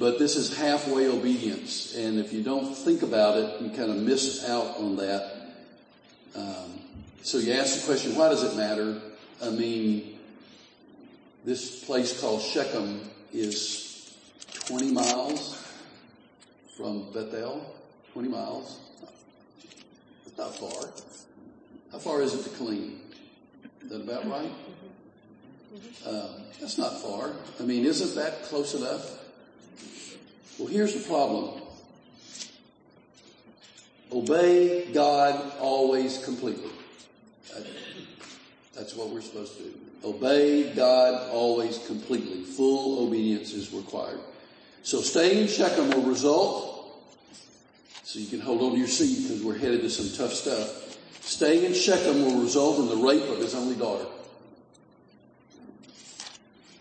But 0.01 0.19
this 0.19 0.37
is 0.37 0.57
halfway 0.57 1.07
obedience, 1.07 1.95
and 1.95 2.19
if 2.19 2.33
you 2.33 2.43
don't 2.43 2.75
think 2.75 3.03
about 3.03 3.37
it, 3.37 3.61
you 3.61 3.69
kind 3.69 3.91
of 3.91 3.99
miss 3.99 4.49
out 4.49 4.79
on 4.79 4.97
that. 4.97 5.53
Um, 6.35 6.81
so 7.23 7.37
you 7.39 7.53
ask 7.53 7.81
the 7.81 7.87
question, 7.87 8.17
why 8.17 8.31
does 8.31 8.43
it 8.43 8.57
matter? 8.57 9.01
I 9.43 9.51
mean, 9.51 10.12
this 11.45 11.85
place 11.85 12.21
called 12.21 12.41
Shechem 12.41 13.01
is 13.33 14.17
20 14.67 14.93
miles 14.93 15.61
from 16.77 17.13
Bethel. 17.13 17.67
20 18.13 18.29
miles. 18.29 18.79
It's 20.27 20.39
not 20.39 20.55
far. 20.57 20.91
How 21.91 21.99
far 21.99 22.23
is 22.23 22.35
it 22.35 22.45
to 22.45 22.51
Killeen? 22.51 22.99
Is 23.83 23.91
that 23.91 24.03
about 24.03 24.29
right? 24.29 24.53
Uh, 26.07 26.29
that's 26.61 26.79
not 26.79 27.01
far. 27.01 27.33
I 27.59 27.63
mean, 27.63 27.87
isn't 27.87 28.15
that 28.15 28.45
close 28.45 28.75
enough? 28.75 29.19
Well, 30.59 30.69
here's 30.69 30.95
the 30.95 31.01
problem. 31.09 31.63
Obey 34.13 34.93
God 34.93 35.53
always 35.59 36.23
completely. 36.25 36.71
That's 38.83 38.97
what 38.97 39.11
we're 39.11 39.21
supposed 39.21 39.59
to 39.59 39.63
do. 39.63 39.75
Obey 40.03 40.75
God 40.75 41.31
always 41.31 41.79
completely. 41.87 42.43
Full 42.43 43.07
obedience 43.07 43.53
is 43.53 43.73
required. 43.73 44.19
So 44.83 45.01
staying 45.01 45.39
in 45.39 45.47
Shechem 45.47 45.89
will 45.91 46.03
result, 46.03 47.01
so 48.03 48.19
you 48.19 48.27
can 48.27 48.41
hold 48.41 48.61
on 48.61 48.73
to 48.73 48.79
your 48.79 48.89
seat 48.89 49.23
because 49.23 49.45
we're 49.45 49.57
headed 49.57 49.83
to 49.83 49.89
some 49.89 50.19
tough 50.19 50.35
stuff. 50.35 50.99
Staying 51.21 51.63
in 51.63 51.75
Shechem 51.75 52.25
will 52.25 52.43
result 52.43 52.81
in 52.81 52.89
the 52.89 52.97
rape 52.97 53.23
of 53.29 53.39
his 53.39 53.55
only 53.55 53.77
daughter. 53.77 54.07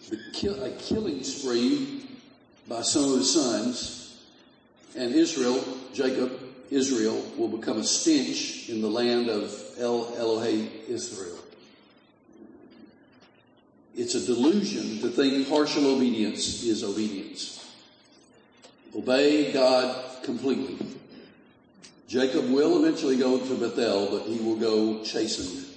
The 0.10 0.66
a 0.66 0.72
killing 0.72 1.24
spree 1.24 2.08
by 2.68 2.82
some 2.82 3.04
of 3.04 3.20
his 3.20 3.32
sons, 3.32 4.26
and 4.98 5.14
Israel, 5.14 5.64
Jacob, 5.94 6.32
Israel, 6.72 7.24
will 7.38 7.48
become 7.48 7.78
a 7.78 7.84
stench 7.84 8.70
in 8.70 8.82
the 8.82 8.90
land 8.90 9.30
of 9.30 9.54
El 9.78 10.06
Elohe 10.14 10.68
Israel. 10.90 11.38
It's 14.02 14.16
a 14.16 14.26
delusion 14.26 15.00
to 15.02 15.10
think 15.10 15.48
partial 15.48 15.86
obedience 15.86 16.64
is 16.64 16.84
obedience. 16.84 17.72
Obey 18.96 19.54
God 19.54 20.24
completely. 20.24 20.84
Jacob 22.08 22.50
will 22.50 22.84
eventually 22.84 23.16
go 23.16 23.38
to 23.38 23.56
Bethel, 23.56 24.08
but 24.10 24.26
he 24.26 24.40
will 24.40 24.56
go 24.56 25.04
chastened. 25.04 25.68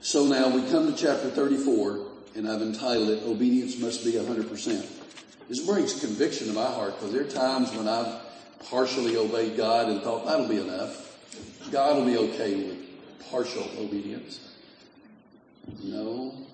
So 0.00 0.26
now 0.26 0.54
we 0.54 0.62
come 0.70 0.86
to 0.86 0.96
chapter 0.96 1.30
34, 1.30 2.06
and 2.36 2.48
I've 2.48 2.62
entitled 2.62 3.08
it, 3.08 3.24
Obedience 3.24 3.76
Must 3.80 4.04
Be 4.04 4.12
100%. 4.12 4.86
This 5.48 5.66
brings 5.66 5.98
conviction 5.98 6.46
to 6.46 6.52
my 6.52 6.64
heart 6.64 6.94
because 6.94 7.12
there 7.12 7.22
are 7.22 7.28
times 7.28 7.72
when 7.72 7.88
I've 7.88 8.20
partially 8.70 9.16
obeyed 9.16 9.56
God 9.56 9.88
and 9.88 10.00
thought 10.00 10.26
that'll 10.26 10.46
be 10.46 10.60
enough. 10.60 11.18
God 11.72 11.96
will 11.96 12.06
be 12.06 12.18
okay 12.18 12.54
with 12.54 13.30
partial 13.32 13.68
obedience. 13.80 14.54
No. 15.82 16.46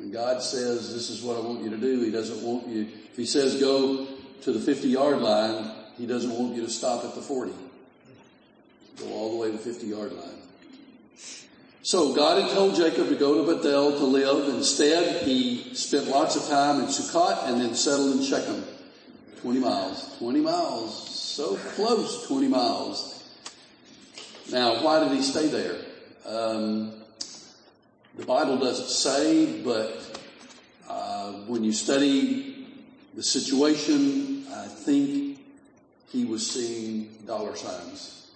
When 0.00 0.10
God 0.10 0.42
says, 0.42 0.94
this 0.94 1.10
is 1.10 1.22
what 1.22 1.36
I 1.36 1.40
want 1.40 1.62
you 1.62 1.68
to 1.68 1.76
do, 1.76 2.00
He 2.00 2.10
doesn't 2.10 2.42
want 2.42 2.66
you, 2.66 2.88
if 3.10 3.16
He 3.18 3.26
says 3.26 3.60
go 3.60 4.06
to 4.40 4.52
the 4.52 4.58
50 4.58 4.88
yard 4.88 5.18
line, 5.18 5.72
He 5.98 6.06
doesn't 6.06 6.30
want 6.30 6.56
you 6.56 6.62
to 6.62 6.70
stop 6.70 7.04
at 7.04 7.14
the 7.14 7.20
40. 7.20 7.52
Go 8.98 9.12
all 9.12 9.32
the 9.32 9.36
way 9.36 9.50
to 9.50 9.58
the 9.58 9.62
50 9.62 9.86
yard 9.86 10.12
line. 10.12 10.38
So 11.82 12.14
God 12.14 12.42
had 12.42 12.50
told 12.52 12.76
Jacob 12.76 13.10
to 13.10 13.14
go 13.14 13.44
to 13.44 13.54
Bethel 13.54 13.92
to 13.92 14.04
live. 14.04 14.54
Instead, 14.54 15.22
he 15.22 15.74
spent 15.74 16.08
lots 16.08 16.34
of 16.34 16.48
time 16.48 16.80
in 16.80 16.86
Sukkot 16.86 17.48
and 17.48 17.60
then 17.60 17.74
settled 17.74 18.16
in 18.16 18.22
Shechem. 18.22 18.64
20 19.42 19.60
miles. 19.60 20.16
20 20.18 20.40
miles. 20.40 21.08
So 21.18 21.56
close, 21.74 22.26
20 22.26 22.48
miles. 22.48 23.22
Now, 24.50 24.82
why 24.82 25.00
did 25.00 25.12
he 25.12 25.22
stay 25.22 25.48
there? 25.48 25.76
Um, 26.24 26.79
the 28.20 28.26
Bible 28.26 28.58
doesn't 28.58 28.88
say, 28.88 29.62
but 29.62 30.20
uh, 30.88 31.32
when 31.46 31.64
you 31.64 31.72
study 31.72 32.66
the 33.14 33.22
situation, 33.22 34.44
I 34.54 34.66
think 34.66 35.38
he 36.10 36.26
was 36.26 36.48
seeing 36.48 37.08
dollar 37.26 37.56
signs, 37.56 38.30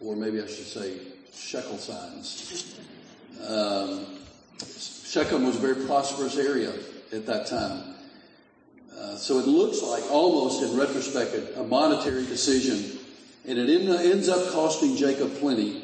or 0.00 0.14
maybe 0.14 0.40
I 0.40 0.46
should 0.46 0.66
say 0.66 0.98
shekel 1.34 1.76
signs. 1.76 2.78
Um, 3.44 4.06
Shechem 4.64 5.44
was 5.44 5.56
a 5.56 5.58
very 5.58 5.86
prosperous 5.86 6.36
area 6.36 6.72
at 7.12 7.26
that 7.26 7.48
time. 7.48 7.94
Uh, 8.96 9.16
so 9.16 9.40
it 9.40 9.48
looks 9.48 9.82
like 9.82 10.04
almost 10.12 10.62
in 10.62 10.78
retrospect 10.78 11.56
a, 11.56 11.64
monetary 11.64 12.24
decision 12.26 13.00
and 13.46 13.58
it 13.58 13.68
ends 13.68 14.28
up 14.28 14.52
costing 14.52 14.96
Jacob 14.96 15.34
plenty 15.34 15.83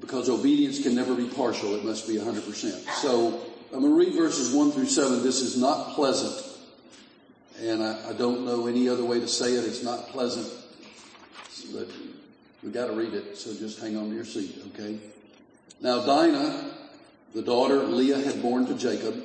because 0.00 0.28
obedience 0.28 0.82
can 0.82 0.94
never 0.94 1.14
be 1.14 1.26
partial. 1.28 1.74
It 1.74 1.84
must 1.84 2.08
be 2.08 2.16
100%. 2.16 2.88
So 3.00 3.40
I'm 3.72 3.80
going 3.80 3.92
to 3.92 3.98
read 3.98 4.14
verses 4.14 4.54
1 4.54 4.72
through 4.72 4.86
7. 4.86 5.22
This 5.22 5.40
is 5.40 5.56
not 5.56 5.94
pleasant. 5.94 6.48
And 7.60 7.82
I, 7.82 8.10
I 8.10 8.12
don't 8.12 8.44
know 8.44 8.66
any 8.66 8.88
other 8.88 9.04
way 9.04 9.20
to 9.20 9.28
say 9.28 9.52
it. 9.52 9.64
It's 9.64 9.82
not 9.82 10.08
pleasant. 10.08 10.50
But 11.72 11.88
we 12.62 12.70
got 12.70 12.86
to 12.86 12.92
read 12.92 13.14
it. 13.14 13.36
So 13.36 13.54
just 13.54 13.80
hang 13.80 13.96
on 13.96 14.08
to 14.10 14.14
your 14.14 14.24
seat, 14.24 14.60
okay? 14.74 14.98
Now 15.80 16.04
Dinah, 16.04 16.74
the 17.34 17.42
daughter 17.42 17.82
Leah 17.82 18.18
had 18.18 18.42
born 18.42 18.66
to 18.66 18.74
Jacob, 18.74 19.22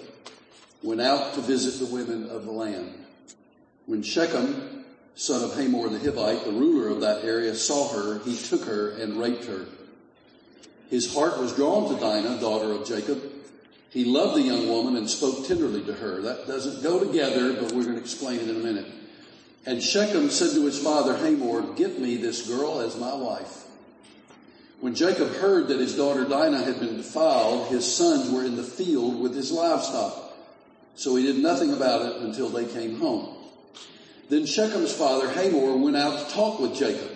went 0.82 1.02
out 1.02 1.34
to 1.34 1.42
visit 1.42 1.86
the 1.86 1.94
women 1.94 2.30
of 2.30 2.46
the 2.46 2.52
land. 2.52 2.94
When 3.86 4.04
Shechem, 4.04 4.86
son 5.16 5.44
of 5.44 5.56
Hamor 5.56 5.90
the 5.90 6.00
Hivite, 6.00 6.46
the 6.46 6.52
ruler 6.52 6.90
of 6.90 7.02
that 7.02 7.24
area, 7.24 7.56
saw 7.56 7.90
her, 7.94 8.20
he 8.20 8.36
took 8.38 8.66
her 8.66 8.92
and 8.92 9.20
raped 9.20 9.46
her. 9.46 9.66
His 10.90 11.14
heart 11.14 11.40
was 11.40 11.54
drawn 11.54 11.94
to 11.94 12.00
Dinah, 12.00 12.40
daughter 12.40 12.72
of 12.72 12.88
Jacob. 12.88 13.22
He 13.90 14.06
loved 14.06 14.36
the 14.36 14.42
young 14.42 14.68
woman 14.70 14.96
and 14.96 15.10
spoke 15.10 15.48
tenderly 15.48 15.84
to 15.84 15.94
her. 15.94 16.22
That 16.22 16.48
doesn't 16.48 16.84
go 16.84 17.04
together, 17.04 17.54
but 17.54 17.72
we're 17.72 17.84
going 17.84 17.96
to 17.96 18.02
explain 18.02 18.40
it 18.40 18.50
in 18.50 18.56
a 18.56 18.60
minute. 18.60 18.86
And 19.66 19.84
Shechem 19.84 20.30
said 20.30 20.54
to 20.54 20.66
his 20.66 20.82
father 20.82 21.18
Hamor, 21.18 21.74
get 21.74 22.00
me 22.00 22.16
this 22.16 22.48
girl 22.48 22.80
as 22.80 22.98
my 22.98 23.14
wife. 23.14 23.66
When 24.80 24.96
Jacob 24.96 25.30
heard 25.30 25.68
that 25.70 25.80
his 25.80 25.98
daughter 25.98 26.24
Dinah 26.24 26.64
had 26.64 26.80
been 26.80 26.98
defiled, 26.98 27.68
his 27.68 27.92
sons 27.92 28.30
were 28.30 28.46
in 28.46 28.56
the 28.56 28.64
field 28.64 29.20
with 29.20 29.36
his 29.36 29.52
livestock. 29.52 30.16
So 30.96 31.16
he 31.16 31.26
did 31.26 31.38
nothing 31.38 31.74
about 31.74 32.06
it 32.06 32.22
until 32.22 32.50
they 32.50 32.66
came 32.66 33.00
home. 33.00 33.36
Then 34.30 34.46
Shechem's 34.46 34.94
father 34.94 35.30
Hamor 35.30 35.76
went 35.78 35.98
out 35.98 36.28
to 36.28 36.34
talk 36.34 36.60
with 36.60 36.76
Jacob. 36.76 37.12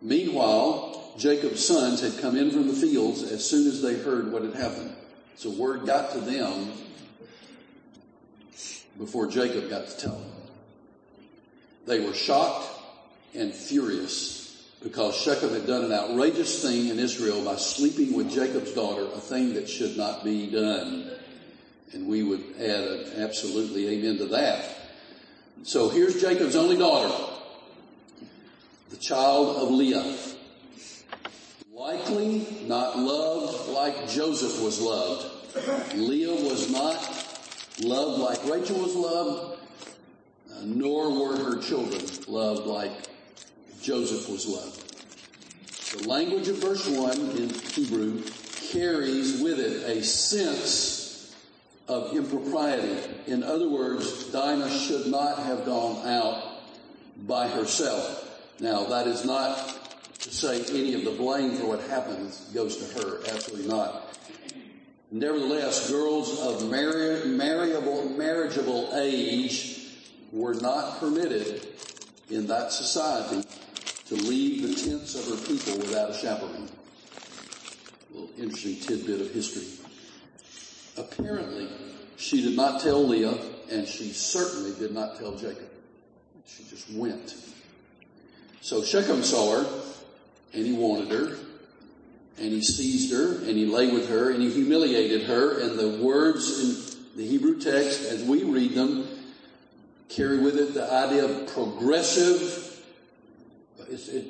Meanwhile, 0.00 1.01
Jacob's 1.18 1.64
sons 1.64 2.00
had 2.00 2.20
come 2.20 2.36
in 2.36 2.50
from 2.50 2.68
the 2.68 2.74
fields 2.74 3.22
as 3.22 3.48
soon 3.48 3.66
as 3.68 3.82
they 3.82 3.94
heard 3.94 4.32
what 4.32 4.42
had 4.42 4.54
happened. 4.54 4.94
So 5.36 5.50
word 5.50 5.86
got 5.86 6.12
to 6.12 6.20
them 6.20 6.72
before 8.98 9.26
Jacob 9.26 9.68
got 9.68 9.88
to 9.88 9.96
tell 9.98 10.16
them. 10.16 10.32
They 11.86 12.00
were 12.00 12.14
shocked 12.14 12.68
and 13.34 13.52
furious 13.52 14.70
because 14.82 15.16
Shechem 15.16 15.50
had 15.50 15.66
done 15.66 15.84
an 15.84 15.92
outrageous 15.92 16.62
thing 16.62 16.88
in 16.88 16.98
Israel 16.98 17.44
by 17.44 17.56
sleeping 17.56 18.14
with 18.14 18.30
Jacob's 18.30 18.72
daughter, 18.72 19.04
a 19.04 19.20
thing 19.20 19.54
that 19.54 19.68
should 19.68 19.96
not 19.96 20.24
be 20.24 20.50
done. 20.50 21.10
And 21.92 22.08
we 22.08 22.22
would 22.22 22.42
add 22.58 22.84
an 22.84 23.22
absolutely 23.22 23.88
amen 23.88 24.18
to 24.18 24.26
that. 24.26 24.64
So 25.62 25.88
here's 25.88 26.20
Jacob's 26.20 26.56
only 26.56 26.76
daughter, 26.76 27.14
the 28.90 28.96
child 28.96 29.56
of 29.56 29.70
Leah 29.70 30.16
likely 31.72 32.46
not 32.66 32.98
loved 32.98 33.68
like 33.70 34.08
Joseph 34.08 34.62
was 34.62 34.80
loved. 34.80 35.94
Leah 35.94 36.34
was 36.34 36.70
not 36.70 36.96
loved 37.80 38.20
like 38.20 38.44
Rachel 38.44 38.78
was 38.78 38.94
loved, 38.94 39.58
uh, 40.52 40.60
nor 40.64 41.10
were 41.10 41.36
her 41.36 41.62
children 41.62 42.02
loved 42.28 42.66
like 42.66 42.92
Joseph 43.80 44.28
was 44.28 44.46
loved. 44.46 44.80
The 45.98 46.08
language 46.08 46.48
of 46.48 46.58
verse 46.58 46.86
1 46.86 47.18
in 47.38 47.48
Hebrew 47.48 48.22
carries 48.70 49.40
with 49.40 49.58
it 49.58 49.96
a 49.96 50.02
sense 50.02 51.34
of 51.88 52.14
impropriety. 52.14 52.98
In 53.26 53.42
other 53.42 53.68
words, 53.68 54.26
Dinah 54.30 54.70
should 54.70 55.06
not 55.06 55.38
have 55.38 55.64
gone 55.64 56.06
out 56.06 56.60
by 57.26 57.48
herself. 57.48 58.18
Now 58.60 58.84
that 58.84 59.06
is 59.06 59.24
not 59.24 59.81
to 60.22 60.30
say 60.30 60.64
any 60.70 60.94
of 60.94 61.04
the 61.04 61.10
blame 61.10 61.56
for 61.56 61.66
what 61.66 61.80
happens 61.82 62.50
goes 62.54 62.76
to 62.76 63.00
her. 63.00 63.18
Absolutely 63.28 63.68
not. 63.68 64.16
Nevertheless, 65.10 65.90
girls 65.90 66.40
of 66.40 66.70
marriageable, 66.70 68.08
marriageable 68.16 68.90
age 68.94 69.80
were 70.32 70.54
not 70.54 70.98
permitted 71.00 71.66
in 72.30 72.46
that 72.46 72.72
society 72.72 73.46
to 74.06 74.14
leave 74.14 74.62
the 74.62 74.74
tents 74.74 75.14
of 75.14 75.26
her 75.26 75.46
people 75.46 75.76
without 75.78 76.10
a 76.10 76.14
chaperone. 76.14 76.68
A 78.10 78.14
little 78.14 78.30
interesting 78.38 78.76
tidbit 78.76 79.20
of 79.20 79.32
history. 79.32 79.66
Apparently, 80.96 81.68
she 82.16 82.42
did 82.42 82.56
not 82.56 82.80
tell 82.80 83.06
Leah, 83.06 83.36
and 83.70 83.86
she 83.86 84.12
certainly 84.12 84.72
did 84.78 84.92
not 84.92 85.18
tell 85.18 85.32
Jacob. 85.36 85.68
She 86.46 86.64
just 86.64 86.90
went. 86.92 87.34
So 88.60 88.82
Shechem 88.82 89.22
saw 89.22 89.58
her, 89.58 89.82
and 90.52 90.66
he 90.66 90.72
wanted 90.72 91.10
her, 91.10 91.36
and 92.38 92.52
he 92.52 92.62
seized 92.62 93.12
her, 93.12 93.38
and 93.38 93.56
he 93.56 93.66
lay 93.66 93.90
with 93.90 94.08
her, 94.08 94.30
and 94.30 94.42
he 94.42 94.50
humiliated 94.50 95.24
her, 95.24 95.60
and 95.60 95.78
the 95.78 96.02
words 96.02 96.60
in 96.60 96.98
the 97.16 97.26
Hebrew 97.26 97.60
text, 97.60 98.04
as 98.10 98.22
we 98.22 98.44
read 98.44 98.74
them, 98.74 99.06
carry 100.08 100.38
with 100.38 100.56
it 100.56 100.74
the 100.74 100.90
idea 100.90 101.24
of 101.24 101.46
progressive, 101.48 102.80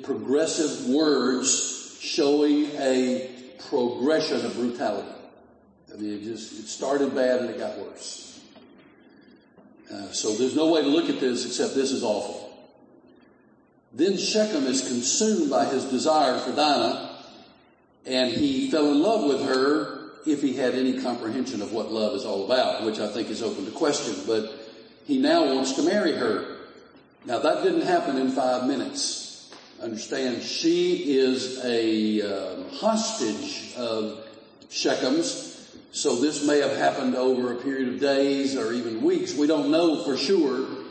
progressive 0.03 0.89
words 0.89 1.97
showing 2.01 2.65
a 2.77 3.29
progression 3.69 4.45
of 4.45 4.53
brutality. 4.55 5.09
I 5.93 5.97
mean, 5.97 6.13
it 6.13 6.23
just, 6.23 6.59
it 6.59 6.67
started 6.67 7.13
bad 7.13 7.41
and 7.41 7.49
it 7.49 7.57
got 7.57 7.77
worse. 7.77 8.41
Uh, 9.91 10.11
so 10.11 10.35
there's 10.35 10.55
no 10.55 10.71
way 10.71 10.81
to 10.81 10.87
look 10.87 11.09
at 11.09 11.19
this 11.19 11.45
except 11.45 11.75
this 11.75 11.91
is 11.91 12.03
awful. 12.03 12.42
Then 13.93 14.17
Shechem 14.17 14.65
is 14.65 14.87
consumed 14.87 15.49
by 15.49 15.65
his 15.65 15.85
desire 15.85 16.39
for 16.39 16.51
Dinah 16.51 17.13
and 18.05 18.31
he 18.31 18.69
fell 18.69 18.91
in 18.91 19.01
love 19.01 19.25
with 19.25 19.45
her 19.45 20.11
if 20.25 20.41
he 20.41 20.53
had 20.53 20.73
any 20.73 21.01
comprehension 21.01 21.61
of 21.61 21.71
what 21.71 21.91
love 21.91 22.15
is 22.15 22.25
all 22.25 22.45
about, 22.45 22.83
which 22.83 22.99
I 22.99 23.07
think 23.07 23.29
is 23.29 23.43
open 23.43 23.65
to 23.65 23.71
question, 23.71 24.15
but 24.25 24.51
he 25.05 25.17
now 25.19 25.53
wants 25.53 25.73
to 25.73 25.83
marry 25.83 26.13
her. 26.13 26.57
Now 27.25 27.39
that 27.39 27.63
didn't 27.63 27.81
happen 27.81 28.17
in 28.17 28.31
five 28.31 28.67
minutes. 28.67 29.53
Understand, 29.81 30.41
she 30.43 31.17
is 31.17 31.63
a 31.63 32.21
um, 32.21 32.69
hostage 32.69 33.73
of 33.75 34.25
Shechem's, 34.69 35.51
so 35.91 36.15
this 36.15 36.45
may 36.45 36.59
have 36.59 36.75
happened 36.77 37.15
over 37.15 37.53
a 37.53 37.57
period 37.57 37.89
of 37.89 37.99
days 37.99 38.55
or 38.55 38.73
even 38.73 39.01
weeks. 39.01 39.35
We 39.35 39.45
don't 39.45 39.71
know 39.71 40.03
for 40.03 40.17
sure. 40.17 40.82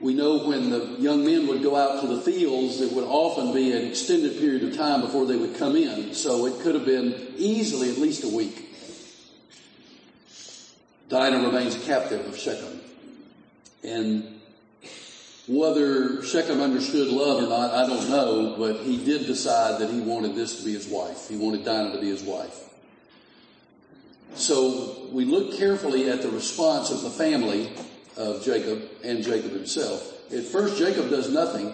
We 0.00 0.14
know 0.14 0.38
when 0.48 0.70
the 0.70 0.96
young 0.98 1.26
men 1.26 1.46
would 1.48 1.62
go 1.62 1.76
out 1.76 2.00
to 2.00 2.06
the 2.06 2.22
fields, 2.22 2.80
it 2.80 2.92
would 2.92 3.04
often 3.04 3.52
be 3.52 3.72
an 3.72 3.86
extended 3.86 4.38
period 4.38 4.64
of 4.64 4.74
time 4.74 5.02
before 5.02 5.26
they 5.26 5.36
would 5.36 5.56
come 5.56 5.76
in. 5.76 6.14
So 6.14 6.46
it 6.46 6.60
could 6.60 6.74
have 6.74 6.86
been 6.86 7.34
easily 7.36 7.90
at 7.90 7.98
least 7.98 8.24
a 8.24 8.28
week. 8.28 8.74
Dinah 11.10 11.44
remains 11.46 11.76
a 11.76 11.80
captive 11.80 12.26
of 12.26 12.38
Shechem. 12.38 12.80
And 13.84 14.40
whether 15.46 16.22
Shechem 16.22 16.60
understood 16.60 17.08
love 17.08 17.42
or 17.42 17.48
not, 17.48 17.74
I 17.74 17.86
don't 17.86 18.08
know, 18.08 18.54
but 18.56 18.80
he 18.84 19.04
did 19.04 19.26
decide 19.26 19.80
that 19.80 19.90
he 19.90 20.00
wanted 20.00 20.34
this 20.34 20.60
to 20.60 20.64
be 20.64 20.72
his 20.72 20.86
wife. 20.86 21.28
He 21.28 21.36
wanted 21.36 21.64
Dinah 21.64 21.92
to 21.92 22.00
be 22.00 22.08
his 22.08 22.22
wife. 22.22 22.68
So 24.34 25.08
we 25.10 25.24
look 25.26 25.58
carefully 25.58 26.08
at 26.08 26.22
the 26.22 26.30
response 26.30 26.90
of 26.90 27.02
the 27.02 27.10
family 27.10 27.70
of 28.16 28.44
Jacob 28.44 28.82
and 29.02 29.22
Jacob 29.22 29.52
himself. 29.52 30.32
At 30.32 30.44
first, 30.44 30.78
Jacob 30.78 31.10
does 31.10 31.32
nothing, 31.32 31.72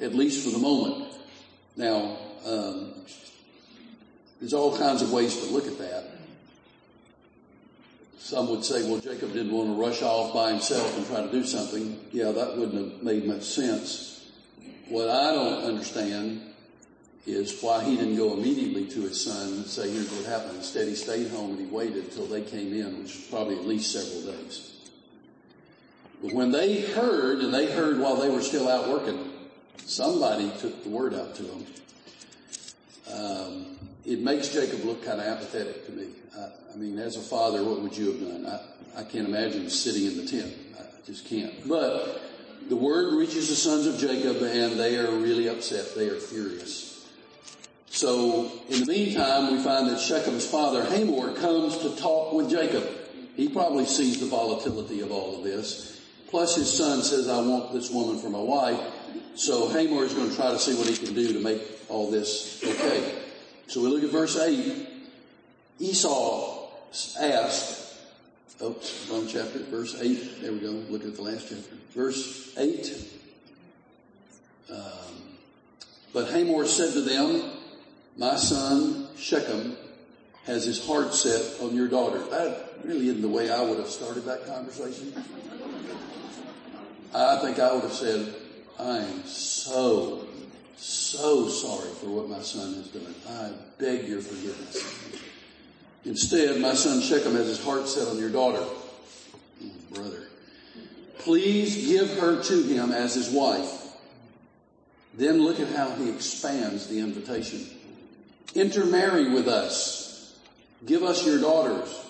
at 0.00 0.14
least 0.14 0.44
for 0.44 0.50
the 0.50 0.58
moment. 0.58 1.14
Now, 1.76 2.18
um, 2.44 2.92
there's 4.40 4.54
all 4.54 4.76
kinds 4.76 5.02
of 5.02 5.12
ways 5.12 5.36
to 5.38 5.46
look 5.46 5.66
at 5.66 5.78
that. 5.78 6.04
Some 8.18 8.50
would 8.50 8.64
say, 8.64 8.82
well, 8.90 9.00
Jacob 9.00 9.32
didn't 9.32 9.52
want 9.52 9.68
to 9.68 9.80
rush 9.80 10.02
off 10.02 10.34
by 10.34 10.50
himself 10.50 10.96
and 10.96 11.06
try 11.06 11.22
to 11.22 11.30
do 11.30 11.44
something. 11.44 12.00
Yeah, 12.12 12.32
that 12.32 12.56
wouldn't 12.56 12.92
have 12.92 13.02
made 13.02 13.24
much 13.24 13.44
sense. 13.44 14.32
What 14.88 15.08
I 15.08 15.32
don't 15.32 15.64
understand 15.64 16.42
is 17.24 17.60
why 17.60 17.84
he 17.84 17.96
didn't 17.96 18.16
go 18.16 18.34
immediately 18.34 18.86
to 18.86 19.00
his 19.02 19.24
son 19.24 19.52
and 19.52 19.66
say, 19.66 19.90
here's 19.90 20.10
what 20.10 20.26
happened. 20.26 20.56
Instead, 20.56 20.88
he 20.88 20.94
stayed 20.94 21.28
home 21.28 21.50
and 21.50 21.60
he 21.60 21.66
waited 21.66 22.04
until 22.04 22.26
they 22.26 22.42
came 22.42 22.72
in, 22.72 22.98
which 22.98 23.14
was 23.14 23.26
probably 23.30 23.56
at 23.56 23.66
least 23.66 23.92
several 23.92 24.32
days. 24.32 24.75
But 26.22 26.32
when 26.32 26.50
they 26.50 26.80
heard, 26.80 27.40
and 27.40 27.52
they 27.52 27.70
heard 27.70 27.98
while 27.98 28.16
they 28.16 28.28
were 28.28 28.42
still 28.42 28.68
out 28.68 28.88
working, 28.88 29.32
somebody 29.84 30.50
took 30.58 30.82
the 30.82 30.88
word 30.88 31.14
out 31.14 31.34
to 31.36 31.42
them. 31.42 31.66
Um, 33.12 33.78
it 34.04 34.20
makes 34.20 34.48
Jacob 34.48 34.84
look 34.84 35.04
kind 35.04 35.20
of 35.20 35.26
apathetic 35.26 35.86
to 35.86 35.92
me. 35.92 36.08
I, 36.36 36.48
I, 36.72 36.76
mean, 36.76 36.98
as 36.98 37.16
a 37.16 37.20
father, 37.20 37.62
what 37.64 37.80
would 37.80 37.96
you 37.96 38.12
have 38.12 38.20
done? 38.20 38.46
I, 38.46 39.00
I 39.00 39.04
can't 39.04 39.28
imagine 39.28 39.68
sitting 39.70 40.06
in 40.06 40.16
the 40.16 40.26
tent. 40.26 40.54
I 40.78 40.82
just 41.06 41.26
can't. 41.26 41.68
But 41.68 42.22
the 42.68 42.76
word 42.76 43.14
reaches 43.14 43.48
the 43.48 43.54
sons 43.54 43.86
of 43.86 43.98
Jacob 43.98 44.42
and 44.42 44.78
they 44.78 44.96
are 44.96 45.10
really 45.10 45.48
upset. 45.48 45.94
They 45.94 46.08
are 46.08 46.18
furious. 46.18 47.06
So 47.88 48.50
in 48.68 48.80
the 48.80 48.86
meantime, 48.86 49.52
we 49.52 49.62
find 49.62 49.88
that 49.88 49.98
Shechem's 49.98 50.46
father 50.46 50.84
Hamor 50.84 51.32
comes 51.34 51.78
to 51.78 51.96
talk 51.96 52.32
with 52.32 52.50
Jacob. 52.50 52.86
He 53.36 53.48
probably 53.48 53.86
sees 53.86 54.20
the 54.20 54.26
volatility 54.26 55.00
of 55.00 55.12
all 55.12 55.38
of 55.38 55.44
this. 55.44 55.95
Plus 56.30 56.56
his 56.56 56.72
son 56.72 57.02
says, 57.02 57.28
I 57.28 57.40
want 57.40 57.72
this 57.72 57.90
woman 57.90 58.18
for 58.18 58.30
my 58.30 58.40
wife. 58.40 58.80
So 59.34 59.68
Hamor 59.68 60.04
is 60.04 60.14
going 60.14 60.30
to 60.30 60.36
try 60.36 60.50
to 60.50 60.58
see 60.58 60.74
what 60.74 60.88
he 60.88 60.96
can 60.96 61.14
do 61.14 61.32
to 61.32 61.40
make 61.40 61.62
all 61.88 62.10
this 62.10 62.62
okay. 62.64 63.22
So 63.68 63.82
we 63.82 63.88
look 63.88 64.02
at 64.02 64.10
verse 64.10 64.38
8. 64.38 64.88
Esau 65.78 66.68
asked, 67.20 67.98
oops, 68.62 69.08
wrong 69.10 69.26
chapter, 69.28 69.58
verse 69.64 70.00
8. 70.00 70.42
There 70.42 70.52
we 70.52 70.60
go. 70.60 70.68
Look 70.68 71.04
at 71.04 71.16
the 71.16 71.22
last 71.22 71.48
chapter. 71.48 71.76
Verse 71.94 72.56
8. 72.56 73.12
Um, 74.70 74.78
but 76.12 76.28
Hamor 76.28 76.66
said 76.66 76.92
to 76.94 77.02
them, 77.02 77.50
my 78.16 78.36
son 78.36 79.08
Shechem 79.16 79.76
has 80.46 80.64
his 80.64 80.86
heart 80.86 81.12
set 81.12 81.60
on 81.60 81.76
your 81.76 81.88
daughter. 81.88 82.18
That 82.30 82.78
really 82.84 83.08
isn't 83.08 83.20
the 83.20 83.28
way 83.28 83.50
I 83.50 83.60
would 83.62 83.78
have 83.78 83.88
started 83.88 84.24
that 84.24 84.46
conversation. 84.46 85.12
I 87.16 87.38
think 87.40 87.58
I 87.58 87.72
would 87.72 87.82
have 87.82 87.92
said, 87.92 88.34
I 88.78 88.98
am 88.98 89.24
so 89.24 90.26
so 90.76 91.48
sorry 91.48 91.88
for 91.94 92.06
what 92.06 92.28
my 92.28 92.40
son 92.40 92.74
has 92.74 92.88
done. 92.88 93.14
I 93.28 93.50
beg 93.78 94.06
your 94.06 94.20
forgiveness. 94.20 95.22
Instead, 96.04 96.60
my 96.60 96.74
son 96.74 97.00
Shechem 97.00 97.34
has 97.34 97.46
his 97.46 97.64
heart 97.64 97.88
set 97.88 98.06
on 98.06 98.18
your 98.18 98.28
daughter. 98.28 98.62
Oh, 98.62 99.70
brother. 99.92 100.28
Please 101.18 101.86
give 101.86 102.18
her 102.18 102.42
to 102.42 102.62
him 102.62 102.92
as 102.92 103.14
his 103.14 103.30
wife. 103.30 103.84
Then 105.14 105.42
look 105.42 105.58
at 105.58 105.68
how 105.68 105.90
he 105.92 106.10
expands 106.10 106.86
the 106.86 107.00
invitation. 107.00 107.66
Intermarry 108.54 109.32
with 109.32 109.48
us. 109.48 110.38
Give 110.84 111.02
us 111.02 111.26
your 111.26 111.40
daughters 111.40 112.04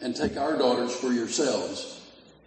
and 0.00 0.14
take 0.14 0.36
our 0.36 0.56
daughters 0.56 0.94
for 0.94 1.12
yourselves. 1.12 2.00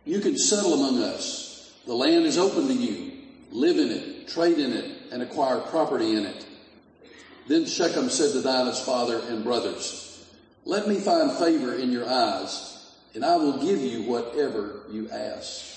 You 0.05 0.21
can 0.21 0.37
settle 0.37 0.73
among 0.73 1.03
us. 1.03 1.44
The 1.85 1.93
land 1.93 2.25
is 2.25 2.37
open 2.37 2.67
to 2.67 2.73
you. 2.73 3.11
Live 3.51 3.77
in 3.77 3.89
it, 3.89 4.27
trade 4.27 4.57
in 4.57 4.73
it, 4.73 4.91
and 5.11 5.21
acquire 5.21 5.59
property 5.59 6.15
in 6.15 6.25
it. 6.25 6.45
Then 7.47 7.65
Shechem 7.65 8.09
said 8.09 8.33
to 8.33 8.41
Dinah's 8.41 8.81
father 8.81 9.19
and 9.29 9.43
brothers, 9.43 10.05
let 10.65 10.87
me 10.87 10.95
find 10.95 11.31
favor 11.31 11.75
in 11.75 11.91
your 11.91 12.09
eyes, 12.09 12.91
and 13.13 13.23
I 13.23 13.35
will 13.35 13.61
give 13.61 13.79
you 13.79 14.01
whatever 14.01 14.81
you 14.89 15.09
ask. 15.11 15.73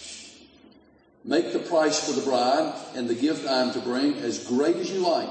Make 1.24 1.52
the 1.52 1.58
price 1.58 2.06
for 2.06 2.18
the 2.18 2.26
bride 2.26 2.72
and 2.94 3.06
the 3.06 3.14
gift 3.14 3.46
I 3.46 3.60
am 3.60 3.72
to 3.72 3.80
bring 3.80 4.14
as 4.14 4.46
great 4.46 4.76
as 4.76 4.90
you 4.90 5.00
like, 5.00 5.28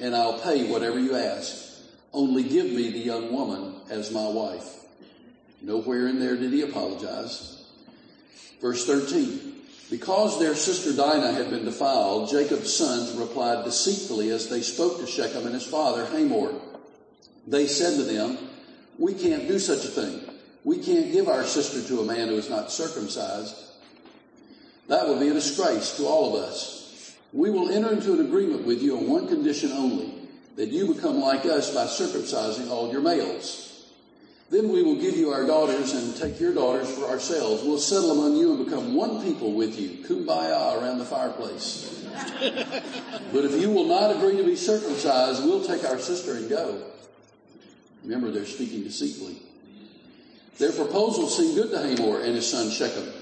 and 0.00 0.16
I'll 0.16 0.40
pay 0.40 0.70
whatever 0.70 0.98
you 0.98 1.16
ask. 1.16 1.82
Only 2.14 2.44
give 2.44 2.66
me 2.66 2.90
the 2.90 2.98
young 2.98 3.30
woman 3.30 3.74
as 3.90 4.10
my 4.10 4.26
wife. 4.26 4.86
Nowhere 5.60 6.08
in 6.08 6.18
there 6.18 6.36
did 6.36 6.52
he 6.52 6.62
apologize. 6.62 7.62
Verse 8.62 8.86
13. 8.86 9.53
Because 9.94 10.40
their 10.40 10.56
sister 10.56 10.92
Dinah 10.92 11.34
had 11.34 11.50
been 11.50 11.64
defiled, 11.64 12.28
Jacob's 12.28 12.76
sons 12.76 13.12
replied 13.12 13.64
deceitfully 13.64 14.30
as 14.30 14.48
they 14.48 14.60
spoke 14.60 14.98
to 14.98 15.06
Shechem 15.06 15.46
and 15.46 15.54
his 15.54 15.64
father 15.64 16.04
Hamor. 16.06 16.52
They 17.46 17.68
said 17.68 17.98
to 17.98 18.02
them, 18.02 18.36
we 18.98 19.14
can't 19.14 19.46
do 19.46 19.60
such 19.60 19.84
a 19.84 19.88
thing. 19.88 20.20
We 20.64 20.78
can't 20.78 21.12
give 21.12 21.28
our 21.28 21.44
sister 21.44 21.80
to 21.86 22.00
a 22.00 22.04
man 22.04 22.26
who 22.26 22.34
is 22.34 22.50
not 22.50 22.72
circumcised. 22.72 23.54
That 24.88 25.06
would 25.06 25.20
be 25.20 25.28
a 25.28 25.34
disgrace 25.34 25.96
to 25.98 26.06
all 26.06 26.36
of 26.36 26.42
us. 26.42 27.14
We 27.32 27.50
will 27.50 27.70
enter 27.70 27.92
into 27.92 28.14
an 28.14 28.26
agreement 28.26 28.66
with 28.66 28.82
you 28.82 28.96
on 28.96 29.08
one 29.08 29.28
condition 29.28 29.70
only, 29.70 30.12
that 30.56 30.70
you 30.70 30.92
become 30.92 31.20
like 31.20 31.46
us 31.46 31.72
by 31.72 31.84
circumcising 31.84 32.68
all 32.68 32.90
your 32.90 33.00
males. 33.00 33.63
Then 34.54 34.68
we 34.68 34.84
will 34.84 34.94
give 34.94 35.16
you 35.16 35.32
our 35.32 35.44
daughters 35.44 35.94
and 35.94 36.14
take 36.14 36.38
your 36.38 36.54
daughters 36.54 36.88
for 36.88 37.06
ourselves. 37.06 37.64
We'll 37.64 37.76
settle 37.76 38.12
among 38.12 38.36
you 38.36 38.54
and 38.54 38.64
become 38.64 38.94
one 38.94 39.20
people 39.20 39.52
with 39.52 39.76
you. 39.76 40.04
Kumbaya 40.06 40.80
around 40.80 40.98
the 40.98 41.04
fireplace. 41.04 42.06
but 43.32 43.44
if 43.44 43.60
you 43.60 43.68
will 43.70 43.86
not 43.86 44.14
agree 44.14 44.36
to 44.36 44.44
be 44.44 44.54
circumcised, 44.54 45.44
we'll 45.44 45.64
take 45.64 45.84
our 45.84 45.98
sister 45.98 46.34
and 46.34 46.48
go. 46.48 46.84
Remember, 48.04 48.30
they're 48.30 48.46
speaking 48.46 48.84
deceitfully. 48.84 49.42
Their 50.58 50.70
proposal 50.70 51.26
seemed 51.26 51.56
good 51.56 51.72
to 51.72 51.78
Hamor 51.78 52.20
and 52.20 52.36
his 52.36 52.48
son 52.48 52.70
Shechem. 52.70 53.12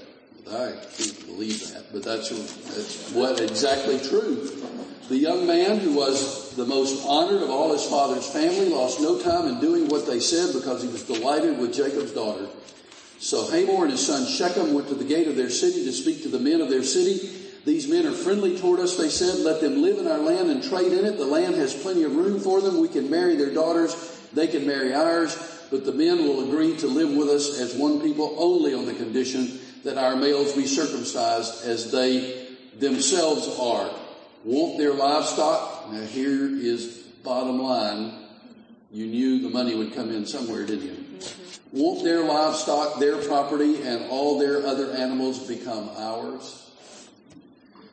I 0.51 0.73
can't 0.97 1.25
believe 1.25 1.71
that, 1.71 1.85
but 1.93 2.03
that's, 2.03 2.29
that's 2.29 3.11
what 3.11 3.39
exactly 3.39 3.97
true. 3.99 4.49
The 5.07 5.17
young 5.17 5.47
man 5.47 5.79
who 5.79 5.93
was 5.93 6.55
the 6.55 6.65
most 6.65 7.05
honored 7.05 7.41
of 7.41 7.49
all 7.49 7.71
his 7.71 7.85
father's 7.85 8.27
family 8.27 8.69
lost 8.69 8.99
no 8.99 9.19
time 9.19 9.47
in 9.47 9.59
doing 9.61 9.87
what 9.87 10.05
they 10.05 10.19
said 10.19 10.53
because 10.53 10.81
he 10.81 10.89
was 10.89 11.03
delighted 11.03 11.59
with 11.59 11.73
Jacob's 11.73 12.11
daughter. 12.11 12.47
So 13.19 13.45
Hamor 13.49 13.83
and 13.83 13.91
his 13.91 14.05
son 14.05 14.27
Shechem 14.27 14.73
went 14.73 14.89
to 14.89 14.95
the 14.95 15.05
gate 15.05 15.27
of 15.27 15.37
their 15.37 15.49
city 15.49 15.85
to 15.85 15.93
speak 15.93 16.23
to 16.23 16.29
the 16.29 16.39
men 16.39 16.59
of 16.59 16.69
their 16.69 16.83
city. 16.83 17.29
These 17.65 17.87
men 17.87 18.05
are 18.05 18.11
friendly 18.11 18.57
toward 18.57 18.81
us, 18.81 18.97
they 18.97 19.09
said. 19.09 19.39
Let 19.39 19.61
them 19.61 19.81
live 19.81 19.97
in 19.97 20.07
our 20.07 20.17
land 20.17 20.51
and 20.51 20.61
trade 20.61 20.91
in 20.91 21.05
it. 21.05 21.17
The 21.17 21.25
land 21.25 21.55
has 21.55 21.73
plenty 21.73 22.03
of 22.03 22.15
room 22.15 22.41
for 22.41 22.59
them. 22.59 22.81
We 22.81 22.89
can 22.89 23.09
marry 23.09 23.37
their 23.37 23.53
daughters. 23.53 23.95
They 24.33 24.47
can 24.47 24.67
marry 24.67 24.93
ours. 24.93 25.67
But 25.71 25.85
the 25.85 25.93
men 25.93 26.19
will 26.19 26.49
agree 26.49 26.75
to 26.77 26.87
live 26.87 27.15
with 27.15 27.29
us 27.29 27.59
as 27.59 27.75
one 27.75 28.01
people 28.01 28.35
only 28.37 28.73
on 28.73 28.85
the 28.85 28.93
condition 28.93 29.59
that 29.83 29.97
our 29.97 30.15
males 30.15 30.53
be 30.53 30.65
circumcised 30.65 31.65
as 31.65 31.91
they 31.91 32.47
themselves 32.79 33.47
are. 33.59 33.89
Want 34.43 34.77
their 34.77 34.93
livestock? 34.93 35.91
Now 35.91 36.05
here 36.05 36.45
is 36.45 36.97
bottom 37.23 37.59
line. 37.59 38.13
You 38.91 39.07
knew 39.07 39.41
the 39.41 39.49
money 39.49 39.75
would 39.75 39.93
come 39.93 40.11
in 40.11 40.25
somewhere, 40.25 40.65
didn't 40.65 40.85
you? 40.85 40.91
Mm-hmm. 40.91 41.77
Won't 41.79 42.03
their 42.03 42.23
livestock, 42.23 42.99
their 42.99 43.17
property, 43.17 43.81
and 43.81 44.05
all 44.09 44.37
their 44.37 44.65
other 44.65 44.91
animals 44.91 45.47
become 45.47 45.89
ours? 45.97 46.69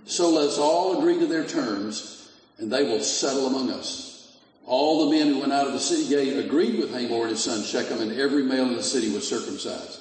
So 0.05 0.29
let's 0.31 0.59
all 0.59 0.99
agree 0.99 1.19
to 1.21 1.27
their 1.27 1.47
terms, 1.47 2.31
and 2.59 2.71
they 2.71 2.83
will 2.83 3.01
settle 3.01 3.47
among 3.47 3.71
us. 3.71 4.37
All 4.67 5.09
the 5.09 5.17
men 5.17 5.29
who 5.29 5.41
went 5.41 5.53
out 5.53 5.67
of 5.67 5.73
the 5.73 5.81
city 5.81 6.09
gate 6.09 6.45
agreed 6.45 6.79
with 6.79 6.93
Hamor 6.93 7.23
and 7.23 7.31
his 7.31 7.43
son 7.43 7.63
Shechem, 7.63 8.01
and 8.01 8.13
every 8.13 8.43
male 8.43 8.67
in 8.67 8.77
the 8.77 8.83
city 8.83 9.11
was 9.13 9.27
circumcised. 9.27 10.01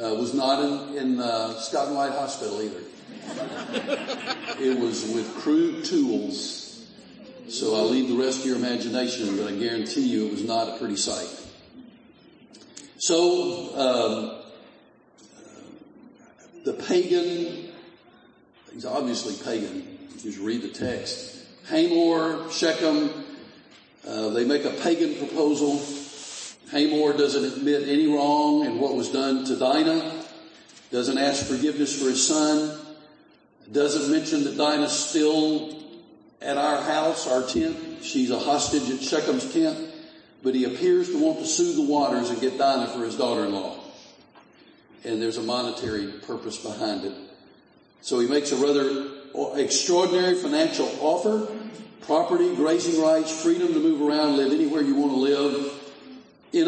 Uh, 0.00 0.14
was 0.14 0.32
not 0.32 0.62
in, 0.62 0.96
in 0.96 1.20
uh, 1.20 1.54
Scott 1.54 1.88
and 1.88 1.96
White 1.96 2.12
Hospital 2.12 2.62
either. 2.62 2.82
it 4.60 4.78
was 4.78 5.04
with 5.12 5.34
crude 5.38 5.84
tools. 5.84 6.86
So 7.48 7.74
I'll 7.74 7.88
leave 7.88 8.08
the 8.08 8.14
rest 8.14 8.42
to 8.42 8.48
your 8.48 8.58
imagination, 8.58 9.36
but 9.36 9.48
I 9.48 9.56
guarantee 9.56 10.06
you 10.06 10.26
it 10.26 10.30
was 10.30 10.44
not 10.44 10.68
a 10.68 10.78
pretty 10.78 10.96
sight. 10.96 11.28
So, 12.98 13.76
um, 13.76 14.42
the 16.64 16.74
pagan, 16.74 17.70
he's 18.72 18.84
obviously 18.84 19.34
pagan. 19.44 19.98
Just 20.22 20.38
read 20.38 20.62
the 20.62 20.68
text. 20.68 21.44
Hamor, 21.68 22.50
Shechem, 22.50 23.10
uh, 24.06 24.28
they 24.30 24.44
make 24.44 24.64
a 24.64 24.70
pagan 24.70 25.14
proposal. 25.16 25.80
Hamor 26.70 27.16
doesn't 27.16 27.44
admit 27.44 27.88
any 27.88 28.06
wrong 28.06 28.64
in 28.64 28.78
what 28.78 28.94
was 28.94 29.10
done 29.10 29.44
to 29.46 29.56
Dinah, 29.56 30.24
doesn't 30.90 31.18
ask 31.18 31.46
forgiveness 31.46 32.00
for 32.00 32.08
his 32.08 32.26
son, 32.26 32.78
doesn't 33.70 34.10
mention 34.10 34.44
that 34.44 34.56
Dinah's 34.56 34.92
still 34.92 35.82
at 36.40 36.56
our 36.56 36.80
house, 36.82 37.26
our 37.26 37.42
tent. 37.42 38.02
She's 38.02 38.30
a 38.30 38.38
hostage 38.38 38.90
at 38.90 39.00
Shechem's 39.00 39.52
tent 39.52 39.88
but 40.42 40.54
he 40.54 40.64
appears 40.64 41.08
to 41.10 41.18
want 41.18 41.38
to 41.38 41.46
soothe 41.46 41.76
the 41.76 41.82
waters 41.82 42.30
and 42.30 42.40
get 42.40 42.58
Dinah 42.58 42.88
for 42.88 43.04
his 43.04 43.16
daughter-in-law. 43.16 43.76
And 45.04 45.20
there's 45.20 45.36
a 45.36 45.42
monetary 45.42 46.06
purpose 46.26 46.56
behind 46.56 47.04
it. 47.04 47.14
So 48.02 48.20
he 48.20 48.28
makes 48.28 48.52
a 48.52 48.56
rather 48.56 49.08
extraordinary 49.56 50.34
financial 50.36 50.88
offer, 51.00 51.52
property, 52.02 52.54
grazing 52.54 53.00
rights, 53.00 53.42
freedom 53.42 53.68
to 53.68 53.80
move 53.80 54.00
around, 54.00 54.36
live 54.36 54.52
anywhere 54.52 54.82
you 54.82 54.94
want. 54.94 55.07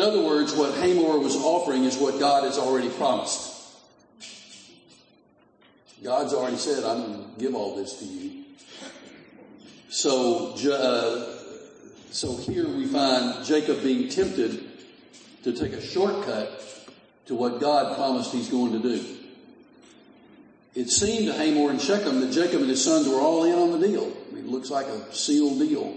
In 0.01 0.07
other 0.07 0.23
words, 0.23 0.55
what 0.55 0.73
Hamor 0.79 1.19
was 1.19 1.37
offering 1.37 1.85
is 1.85 1.99
what 1.99 2.19
God 2.19 2.45
has 2.45 2.57
already 2.57 2.89
promised. 2.89 3.53
God's 6.03 6.33
already 6.33 6.57
said, 6.57 6.85
I'm 6.85 7.03
going 7.03 7.35
to 7.35 7.39
give 7.39 7.55
all 7.55 7.77
this 7.77 7.99
to 7.99 8.07
you. 8.07 8.45
So, 9.91 10.55
uh, 10.73 11.37
so 12.13 12.35
here 12.35 12.67
we 12.67 12.87
find 12.87 13.45
Jacob 13.45 13.83
being 13.83 14.09
tempted 14.09 14.71
to 15.45 15.53
take 15.53 15.75
a 15.75 15.83
shortcut 15.83 16.89
to 17.27 17.35
what 17.35 17.61
God 17.61 17.95
promised 17.95 18.33
he's 18.33 18.49
going 18.49 18.73
to 18.73 18.79
do. 18.79 19.05
It 20.75 20.89
seemed 20.89 21.27
to 21.27 21.35
Hamor 21.35 21.73
and 21.73 21.79
Shechem 21.79 22.23
that 22.23 22.33
Jacob 22.33 22.63
and 22.63 22.71
his 22.71 22.83
sons 22.83 23.07
were 23.07 23.21
all 23.21 23.45
in 23.45 23.53
on 23.53 23.79
the 23.79 23.87
deal. 23.87 24.11
It 24.33 24.47
looks 24.47 24.71
like 24.71 24.87
a 24.87 25.15
sealed 25.15 25.59
deal. 25.59 25.95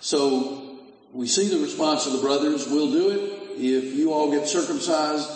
So 0.00 0.69
we 1.12 1.26
see 1.26 1.48
the 1.48 1.58
response 1.58 2.06
of 2.06 2.12
the 2.12 2.20
brothers. 2.20 2.68
We'll 2.68 2.92
do 2.92 3.10
it 3.10 3.40
if 3.56 3.94
you 3.94 4.12
all 4.12 4.30
get 4.30 4.48
circumcised. 4.48 5.28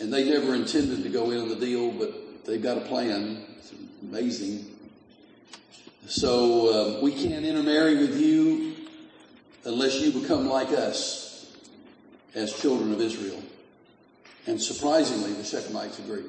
And 0.00 0.12
they 0.12 0.28
never 0.28 0.54
intended 0.54 1.02
to 1.02 1.08
go 1.10 1.30
in 1.30 1.38
on 1.38 1.48
the 1.48 1.56
deal, 1.56 1.90
but 1.90 2.44
they've 2.46 2.62
got 2.62 2.78
a 2.78 2.82
plan. 2.82 3.44
It's 3.58 3.72
amazing. 4.02 4.66
So 6.06 6.96
uh, 6.98 7.00
we 7.02 7.12
can't 7.12 7.44
intermarry 7.44 7.96
with 7.96 8.18
you 8.18 8.74
unless 9.64 10.00
you 10.00 10.18
become 10.20 10.48
like 10.48 10.70
us 10.70 11.54
as 12.34 12.52
children 12.52 12.92
of 12.92 13.00
Israel. 13.00 13.42
And 14.46 14.60
surprisingly, 14.60 15.32
the 15.34 15.42
Shechemites 15.42 15.98
agree. 15.98 16.24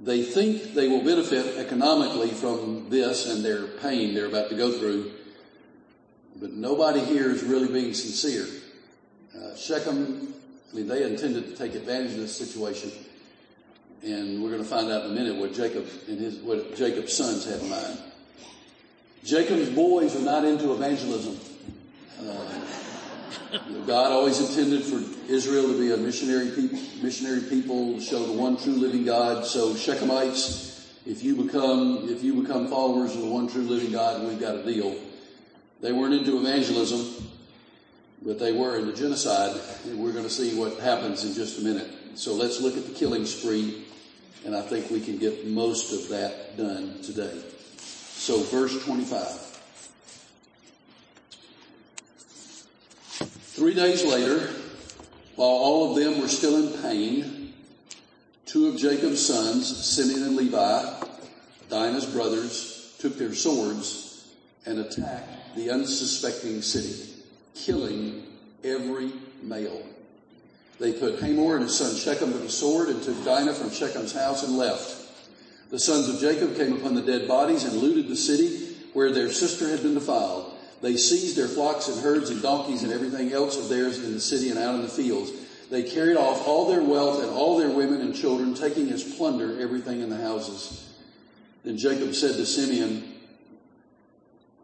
They 0.00 0.22
think 0.22 0.74
they 0.74 0.88
will 0.88 1.04
benefit 1.04 1.58
economically 1.58 2.30
from 2.30 2.88
this 2.88 3.28
and 3.30 3.44
their 3.44 3.66
pain 3.66 4.14
they're 4.14 4.26
about 4.26 4.48
to 4.50 4.56
go 4.56 4.72
through, 4.72 5.12
but 6.40 6.52
nobody 6.52 7.00
here 7.00 7.30
is 7.30 7.42
really 7.42 7.68
being 7.68 7.94
sincere. 7.94 8.46
Uh, 9.36 9.56
Shechem, 9.56 10.34
I 10.72 10.76
mean, 10.76 10.88
they 10.88 11.02
intended 11.04 11.46
to 11.48 11.56
take 11.56 11.74
advantage 11.74 12.12
of 12.12 12.18
this 12.18 12.36
situation 12.36 12.90
and 14.02 14.42
we're 14.42 14.50
going 14.50 14.62
to 14.62 14.68
find 14.68 14.90
out 14.90 15.04
in 15.04 15.10
a 15.10 15.14
minute 15.14 15.36
what 15.36 15.52
Jacob 15.52 15.86
and 16.06 16.18
his 16.18 16.36
what 16.36 16.76
Jacob's 16.76 17.12
sons 17.12 17.44
had 17.44 17.60
in 17.60 17.70
mind. 17.70 17.98
Jacob's 19.24 19.70
boys 19.70 20.14
are 20.16 20.24
not 20.24 20.44
into 20.44 20.72
evangelism. 20.72 21.38
Uh, 22.20 23.56
God 23.86 24.12
always 24.12 24.38
intended 24.40 24.84
for 24.84 25.02
Israel 25.30 25.72
to 25.72 25.78
be 25.78 25.92
a 25.92 25.96
missionary 25.96 26.50
people, 26.50 26.78
missionary 27.02 27.40
people 27.40 28.00
show 28.00 28.24
the 28.24 28.32
one 28.32 28.56
true 28.56 28.74
living 28.74 29.04
God. 29.04 29.44
So 29.44 29.74
Shechemites, 29.74 30.86
if 31.06 31.24
you 31.24 31.34
become 31.36 32.08
if 32.08 32.22
you 32.22 32.40
become 32.40 32.68
followers 32.68 33.14
of 33.14 33.22
the 33.22 33.28
one 33.28 33.48
true 33.48 33.62
living 33.62 33.92
God, 33.92 34.26
we've 34.26 34.40
got 34.40 34.56
a 34.56 34.64
deal. 34.64 34.96
They 35.80 35.92
weren't 35.92 36.14
into 36.14 36.38
evangelism, 36.38 37.28
but 38.22 38.38
they 38.40 38.52
were 38.52 38.78
into 38.78 38.92
genocide, 38.92 39.60
and 39.84 39.98
we're 39.98 40.12
going 40.12 40.24
to 40.24 40.30
see 40.30 40.58
what 40.58 40.78
happens 40.80 41.24
in 41.24 41.34
just 41.34 41.60
a 41.60 41.62
minute. 41.62 41.88
So 42.14 42.34
let's 42.34 42.60
look 42.60 42.76
at 42.76 42.84
the 42.84 42.94
killing 42.94 43.24
spree, 43.24 43.84
and 44.44 44.56
I 44.56 44.62
think 44.62 44.90
we 44.90 45.00
can 45.00 45.18
get 45.18 45.46
most 45.46 45.92
of 45.92 46.08
that 46.08 46.56
done 46.56 47.00
today. 47.02 47.40
So 47.76 48.40
verse 48.40 48.82
25. 48.84 49.44
Three 53.54 53.74
days 53.74 54.04
later, 54.04 54.50
while 55.36 55.48
all 55.48 55.90
of 55.90 56.02
them 56.02 56.20
were 56.20 56.28
still 56.28 56.56
in 56.56 56.82
pain, 56.82 57.54
two 58.46 58.66
of 58.66 58.76
Jacob's 58.76 59.24
sons, 59.24 59.76
Simeon 59.84 60.24
and 60.24 60.36
Levi, 60.36 61.04
Dinah's 61.68 62.06
brothers, 62.06 62.96
took 62.98 63.16
their 63.16 63.34
swords 63.34 64.07
and 64.68 64.80
attacked 64.80 65.56
the 65.56 65.70
unsuspecting 65.70 66.60
city, 66.60 67.24
killing 67.54 68.22
every 68.62 69.10
male. 69.42 69.82
They 70.78 70.92
put 70.92 71.18
Hamor 71.20 71.56
and 71.56 71.64
his 71.64 71.76
son 71.76 71.96
Shechem 71.96 72.32
to 72.32 72.38
the 72.38 72.50
sword 72.50 72.90
and 72.90 73.02
took 73.02 73.24
Dinah 73.24 73.54
from 73.54 73.70
Shechem's 73.70 74.12
house 74.12 74.44
and 74.44 74.56
left. 74.56 75.06
The 75.70 75.78
sons 75.78 76.08
of 76.08 76.20
Jacob 76.20 76.54
came 76.56 76.74
upon 76.74 76.94
the 76.94 77.02
dead 77.02 77.26
bodies 77.26 77.64
and 77.64 77.74
looted 77.74 78.08
the 78.08 78.16
city 78.16 78.76
where 78.92 79.10
their 79.10 79.30
sister 79.30 79.68
had 79.68 79.82
been 79.82 79.94
defiled. 79.94 80.54
They 80.80 80.96
seized 80.96 81.36
their 81.36 81.48
flocks 81.48 81.88
and 81.88 82.00
herds 82.00 82.30
and 82.30 82.40
donkeys 82.40 82.84
and 82.84 82.92
everything 82.92 83.32
else 83.32 83.58
of 83.58 83.68
theirs 83.68 83.98
in 83.98 84.12
the 84.12 84.20
city 84.20 84.50
and 84.50 84.58
out 84.58 84.76
in 84.76 84.82
the 84.82 84.88
fields. 84.88 85.32
They 85.70 85.82
carried 85.82 86.16
off 86.16 86.46
all 86.46 86.68
their 86.68 86.82
wealth 86.82 87.22
and 87.22 87.30
all 87.30 87.58
their 87.58 87.70
women 87.70 88.00
and 88.00 88.14
children, 88.14 88.54
taking 88.54 88.90
as 88.90 89.02
plunder 89.02 89.60
everything 89.60 90.00
in 90.00 90.08
the 90.08 90.16
houses. 90.16 90.94
Then 91.64 91.76
Jacob 91.76 92.14
said 92.14 92.36
to 92.36 92.46
Simeon 92.46 93.17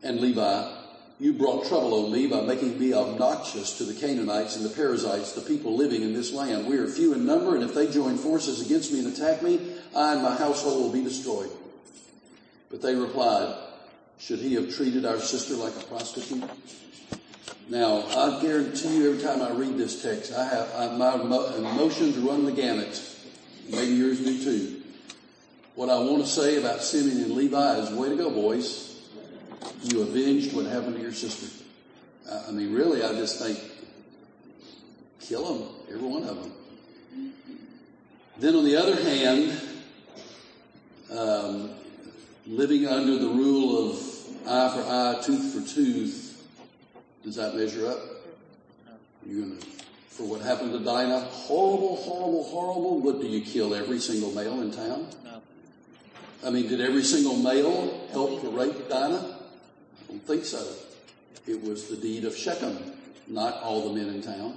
and 0.05 0.21
Levi, 0.21 0.71
you 1.19 1.33
brought 1.33 1.67
trouble 1.67 2.05
on 2.05 2.13
me 2.13 2.27
by 2.27 2.43
making 2.43 2.79
me 2.79 2.93
obnoxious 2.93 3.79
to 3.79 3.85
the 3.85 3.95
Canaanites 3.95 4.57
and 4.57 4.65
the 4.65 4.69
Perizzites, 4.69 5.33
the 5.33 5.41
people 5.41 5.77
living 5.77 6.03
in 6.03 6.13
this 6.13 6.33
land. 6.33 6.67
We 6.67 6.77
are 6.77 6.87
few 6.87 7.15
in 7.15 7.25
number, 7.25 7.55
and 7.55 7.65
if 7.65 7.75
they 7.75 7.91
join 7.91 8.19
forces 8.19 8.65
against 8.65 8.93
me 8.93 8.99
and 8.99 9.09
attack 9.09 9.43
me, 9.43 9.77
I 9.97 10.13
and 10.13 10.23
my 10.23 10.37
household 10.37 10.83
will 10.83 10.93
be 10.93 11.03
destroyed. 11.03 11.51
But 12.71 12.83
they 12.83 12.95
replied, 12.95 13.57
should 14.19 14.41
he 14.41 14.55
have 14.55 14.75
treated 14.75 15.07
our 15.07 15.19
sister 15.19 15.55
like 15.55 15.75
a 15.77 15.87
prostitute? 15.87 16.45
Now, 17.71 18.07
I 18.09 18.43
guarantee 18.43 18.99
you 18.99 19.13
every 19.13 19.23
time 19.23 19.41
I 19.41 19.53
read 19.53 19.79
this 19.79 20.03
text, 20.03 20.35
I 20.35 20.45
have, 20.45 20.75
I, 20.75 20.97
my 20.97 21.57
emotions 21.57 22.19
run 22.19 22.45
the 22.45 22.53
gamut. 22.53 23.01
Maybe 23.71 23.95
yours 23.95 24.19
do 24.19 24.45
too. 24.45 24.83
What 25.75 25.89
I 25.89 25.99
want 25.99 26.23
to 26.23 26.29
say 26.29 26.59
about 26.59 26.83
Simeon 26.83 27.23
and 27.23 27.33
Levi 27.33 27.79
is 27.79 27.91
way 27.91 28.11
to 28.11 28.17
go, 28.17 28.31
boys 28.31 28.94
you 29.83 30.03
avenged 30.03 30.55
what 30.55 30.67
happened 30.67 30.97
to 30.97 31.03
your 31.03 31.13
sister. 31.13 31.65
I 32.31 32.51
mean, 32.51 32.73
really, 32.73 33.03
I 33.03 33.13
just 33.13 33.39
think, 33.39 33.59
kill 35.21 35.55
them, 35.55 35.69
every 35.89 36.09
one 36.09 36.23
of 36.25 36.37
them. 36.37 36.53
Then 38.39 38.57
on 38.57 38.65
the 38.65 38.77
other 38.77 38.97
hand, 38.97 39.61
um, 41.11 41.71
living 42.47 42.87
under 42.87 43.19
the 43.19 43.29
rule 43.29 43.91
of 43.91 43.97
eye 44.47 44.73
for 44.75 44.83
eye, 44.83 45.23
tooth 45.23 45.55
for 45.55 45.75
tooth, 45.75 46.47
does 47.23 47.37
that 47.37 47.55
measure 47.55 47.87
up? 47.89 47.99
Gonna, 49.27 49.57
for 50.09 50.25
what 50.25 50.43
happened 50.43 50.73
to 50.73 50.79
Dinah, 50.79 51.21
horrible, 51.21 51.97
horrible, 51.97 52.45
horrible. 52.45 53.01
What 53.01 53.21
do 53.21 53.27
you 53.27 53.41
kill 53.41 53.75
every 53.75 53.99
single 53.99 54.31
male 54.33 54.61
in 54.61 54.71
town? 54.71 55.09
No. 55.25 55.43
I 56.45 56.51
mean, 56.51 56.69
did 56.69 56.81
every 56.81 57.03
single 57.03 57.37
male 57.37 58.07
help 58.13 58.43
to 58.43 58.49
rape 58.51 58.89
Dinah? 58.89 59.34
Don't 60.09 60.27
think 60.27 60.45
so. 60.45 60.65
It 61.47 61.63
was 61.63 61.89
the 61.89 61.97
deed 61.97 62.25
of 62.25 62.37
Shechem, 62.37 62.79
not 63.27 63.63
all 63.63 63.89
the 63.89 64.01
men 64.01 64.15
in 64.15 64.23
town. 64.23 64.57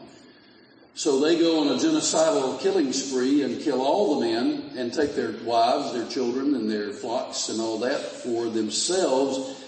So 0.97 1.19
they 1.19 1.37
go 1.37 1.61
on 1.61 1.67
a 1.67 1.79
genocidal 1.79 2.59
killing 2.59 2.91
spree 2.91 3.43
and 3.43 3.61
kill 3.61 3.81
all 3.81 4.19
the 4.19 4.25
men 4.25 4.71
and 4.75 4.91
take 4.91 5.13
their 5.13 5.33
wives, 5.43 5.93
their 5.93 6.07
children, 6.07 6.55
and 6.55 6.71
their 6.71 6.91
flocks 6.91 7.49
and 7.49 7.61
all 7.61 7.77
that 7.79 7.99
for 7.99 8.49
themselves. 8.49 9.63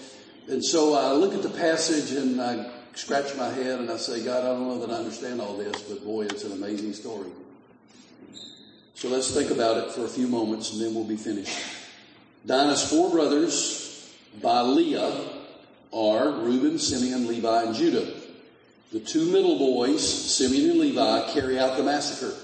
And 0.48 0.64
so 0.64 0.94
I 0.94 1.12
look 1.12 1.32
at 1.32 1.42
the 1.42 1.50
passage 1.50 2.16
and 2.16 2.40
I 2.40 2.68
scratch 2.94 3.36
my 3.36 3.48
head 3.48 3.78
and 3.78 3.90
I 3.90 3.96
say, 3.96 4.24
God, 4.24 4.44
I 4.44 4.48
don't 4.48 4.66
know 4.66 4.84
that 4.84 4.92
I 4.92 4.98
understand 4.98 5.40
all 5.40 5.56
this, 5.56 5.80
but 5.82 6.04
boy, 6.04 6.22
it's 6.22 6.42
an 6.42 6.50
amazing 6.50 6.94
story. 6.94 7.30
So 8.94 9.08
let's 9.08 9.30
think 9.32 9.52
about 9.52 9.76
it 9.76 9.92
for 9.92 10.04
a 10.04 10.08
few 10.08 10.26
moments 10.26 10.72
and 10.72 10.82
then 10.82 10.94
we'll 10.94 11.04
be 11.04 11.16
finished. 11.16 11.56
Dinah's 12.44 12.90
four 12.90 13.08
brothers 13.08 14.12
by 14.42 14.62
Leah 14.62 15.29
are 15.92 16.30
Reuben, 16.30 16.78
Simeon, 16.78 17.26
Levi, 17.26 17.62
and 17.64 17.74
Judah. 17.74 18.12
The 18.92 19.00
two 19.00 19.30
middle 19.30 19.58
boys, 19.58 20.34
Simeon 20.34 20.70
and 20.70 20.80
Levi, 20.80 21.32
carry 21.32 21.58
out 21.58 21.76
the 21.76 21.82
massacre. 21.82 22.34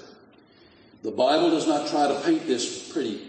The 1.03 1.11
Bible 1.11 1.51
does 1.51 1.67
not 1.67 1.89
try 1.89 2.09
to 2.09 2.21
paint 2.21 2.47
this 2.47 2.93
pretty. 2.93 3.23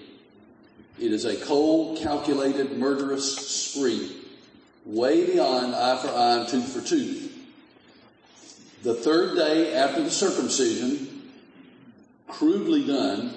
It 0.99 1.12
is 1.12 1.25
a 1.25 1.36
cold, 1.36 1.99
calculated, 1.99 2.77
murderous 2.77 3.38
spree, 3.47 4.17
way 4.86 5.25
beyond 5.25 5.75
eye 5.75 5.97
for 5.97 6.10
eye 6.10 6.38
and 6.39 6.47
tooth 6.47 6.73
for 6.73 6.82
tooth. 6.82 7.34
The 8.84 8.95
third 8.95 9.36
day 9.36 9.75
after 9.75 10.01
the 10.01 10.10
circumcision, 10.12 11.32
crudely 12.27 12.86
done, 12.86 13.34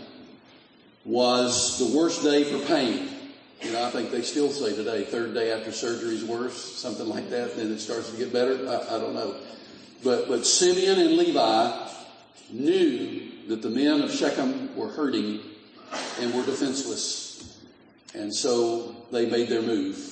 was 1.04 1.78
the 1.78 1.96
worst 1.96 2.22
day 2.22 2.44
for 2.44 2.58
pain. 2.66 3.08
You 3.62 3.72
know, 3.72 3.86
I 3.86 3.90
think 3.90 4.10
they 4.10 4.22
still 4.22 4.50
say 4.50 4.74
today, 4.74 5.04
third 5.04 5.34
day 5.34 5.52
after 5.52 5.70
surgery 5.70 6.14
is 6.14 6.24
worse, 6.24 6.78
something 6.78 7.06
like 7.06 7.28
that, 7.30 7.56
then 7.56 7.70
it 7.70 7.78
starts 7.78 8.10
to 8.10 8.16
get 8.16 8.32
better. 8.32 8.54
I, 8.66 8.96
I 8.96 8.98
don't 8.98 9.14
know. 9.14 9.36
But, 10.02 10.28
but 10.28 10.46
Simeon 10.46 10.98
and 10.98 11.16
Levi 11.16 11.88
knew 12.52 13.30
that 13.48 13.60
the 13.60 13.68
men 13.68 14.00
of 14.00 14.10
Shechem 14.10 14.74
were 14.76 14.88
hurting 14.88 15.40
and 16.20 16.34
were 16.34 16.44
defenseless. 16.44 17.60
And 18.14 18.34
so 18.34 18.96
they 19.12 19.26
made 19.26 19.48
their 19.48 19.62
move. 19.62 20.06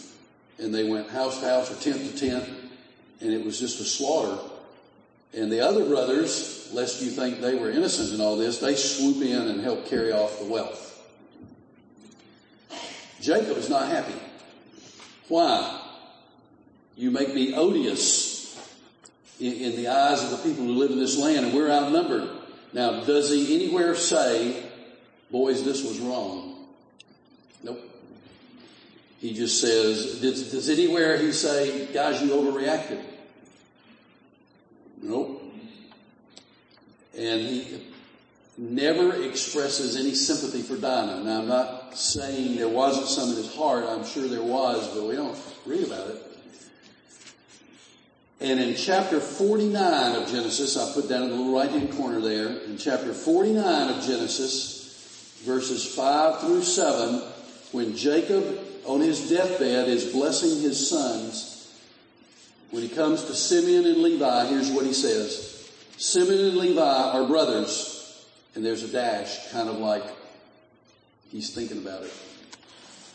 And 0.59 0.75
they 0.75 0.85
went 0.85 1.09
house 1.09 1.41
to 1.41 1.49
house 1.49 1.71
or 1.71 1.83
tent 1.83 2.11
to 2.11 2.19
tent. 2.19 2.49
And 3.21 3.33
it 3.33 3.45
was 3.45 3.59
just 3.59 3.81
a 3.81 3.85
slaughter. 3.85 4.39
And 5.35 5.51
the 5.51 5.61
other 5.61 5.85
brothers, 5.85 6.71
lest 6.73 7.03
you 7.03 7.11
think 7.11 7.41
they 7.41 7.55
were 7.55 7.71
innocent 7.71 8.13
in 8.13 8.21
all 8.21 8.37
this, 8.37 8.59
they 8.59 8.75
swoop 8.75 9.23
in 9.23 9.49
and 9.49 9.61
help 9.61 9.87
carry 9.87 10.13
off 10.13 10.39
the 10.39 10.47
wealth. 10.47 10.88
Jacob 13.21 13.57
is 13.57 13.69
not 13.69 13.89
happy. 13.89 14.15
Why? 15.29 15.83
You 16.97 17.11
make 17.11 17.35
me 17.35 17.55
odious 17.55 18.57
in, 19.41 19.53
in 19.53 19.77
the 19.77 19.89
eyes 19.89 20.23
of 20.23 20.31
the 20.31 20.37
people 20.39 20.65
who 20.65 20.73
live 20.73 20.91
in 20.91 20.99
this 20.99 21.19
land 21.19 21.47
and 21.47 21.55
we're 21.55 21.71
outnumbered. 21.71 22.29
Now, 22.73 23.05
does 23.05 23.31
he 23.31 23.55
anywhere 23.55 23.95
say, 23.95 24.63
boys, 25.31 25.65
this 25.65 25.85
was 25.85 25.99
wrong? 26.01 26.67
Nope. 27.63 27.81
He 29.21 29.35
just 29.35 29.61
says, 29.61 30.21
does, 30.21 30.51
does 30.53 30.69
anywhere 30.69 31.19
he 31.19 31.33
say, 31.33 31.93
guys, 31.93 32.23
you 32.23 32.31
overreacted? 32.31 33.03
Nope. 35.03 35.43
And 37.17 37.41
he 37.41 37.83
never 38.57 39.23
expresses 39.23 39.97
any 39.97 40.15
sympathy 40.15 40.63
for 40.63 40.77
Dinah. 40.77 41.25
Now 41.25 41.41
I'm 41.41 41.49
not 41.49 41.78
saying 41.97 42.57
there 42.57 42.69
wasn't 42.69 43.07
some 43.07 43.31
in 43.31 43.37
his 43.37 43.55
heart. 43.55 43.85
I'm 43.89 44.05
sure 44.05 44.27
there 44.29 44.43
was, 44.43 44.95
but 44.95 45.05
we 45.05 45.17
don't 45.17 45.39
read 45.67 45.87
about 45.87 46.09
it. 46.11 46.23
And 48.41 48.61
in 48.61 48.77
chapter 48.77 49.19
49 49.19 50.23
of 50.23 50.29
Genesis, 50.29 50.77
I 50.77 50.93
put 50.95 51.09
down 51.09 51.25
in 51.25 51.31
the 51.31 51.35
little 51.35 51.55
right 51.55 51.71
hand 51.71 51.93
corner 51.93 52.21
there, 52.21 52.49
in 52.65 52.79
chapter 52.79 53.13
49 53.13 53.89
of 53.91 54.05
Genesis, 54.05 55.43
verses 55.45 55.85
5 55.95 56.41
through 56.41 56.63
7, 56.63 57.21
when 57.73 57.97
Jacob 57.97 58.61
on 58.85 59.01
his 59.01 59.29
deathbed 59.29 59.89
is 59.89 60.13
blessing 60.13 60.61
his 60.61 60.89
sons, 60.89 61.75
when 62.71 62.83
he 62.83 62.89
comes 62.89 63.25
to 63.25 63.35
Simeon 63.35 63.87
and 63.87 64.03
Levi, 64.03 64.47
here's 64.47 64.71
what 64.71 64.87
he 64.87 64.93
says. 64.93 65.71
Simeon 65.97 66.47
and 66.47 66.57
Levi 66.57 66.81
are 66.81 67.27
brothers, 67.27 68.25
and 68.55 68.65
there's 68.65 68.85
a 68.85 68.89
dash, 68.89 69.51
kind 69.51 69.69
of 69.69 69.79
like 69.79 70.05
he's 71.31 71.55
thinking 71.55 71.79
about 71.79 72.03
it. 72.03 72.13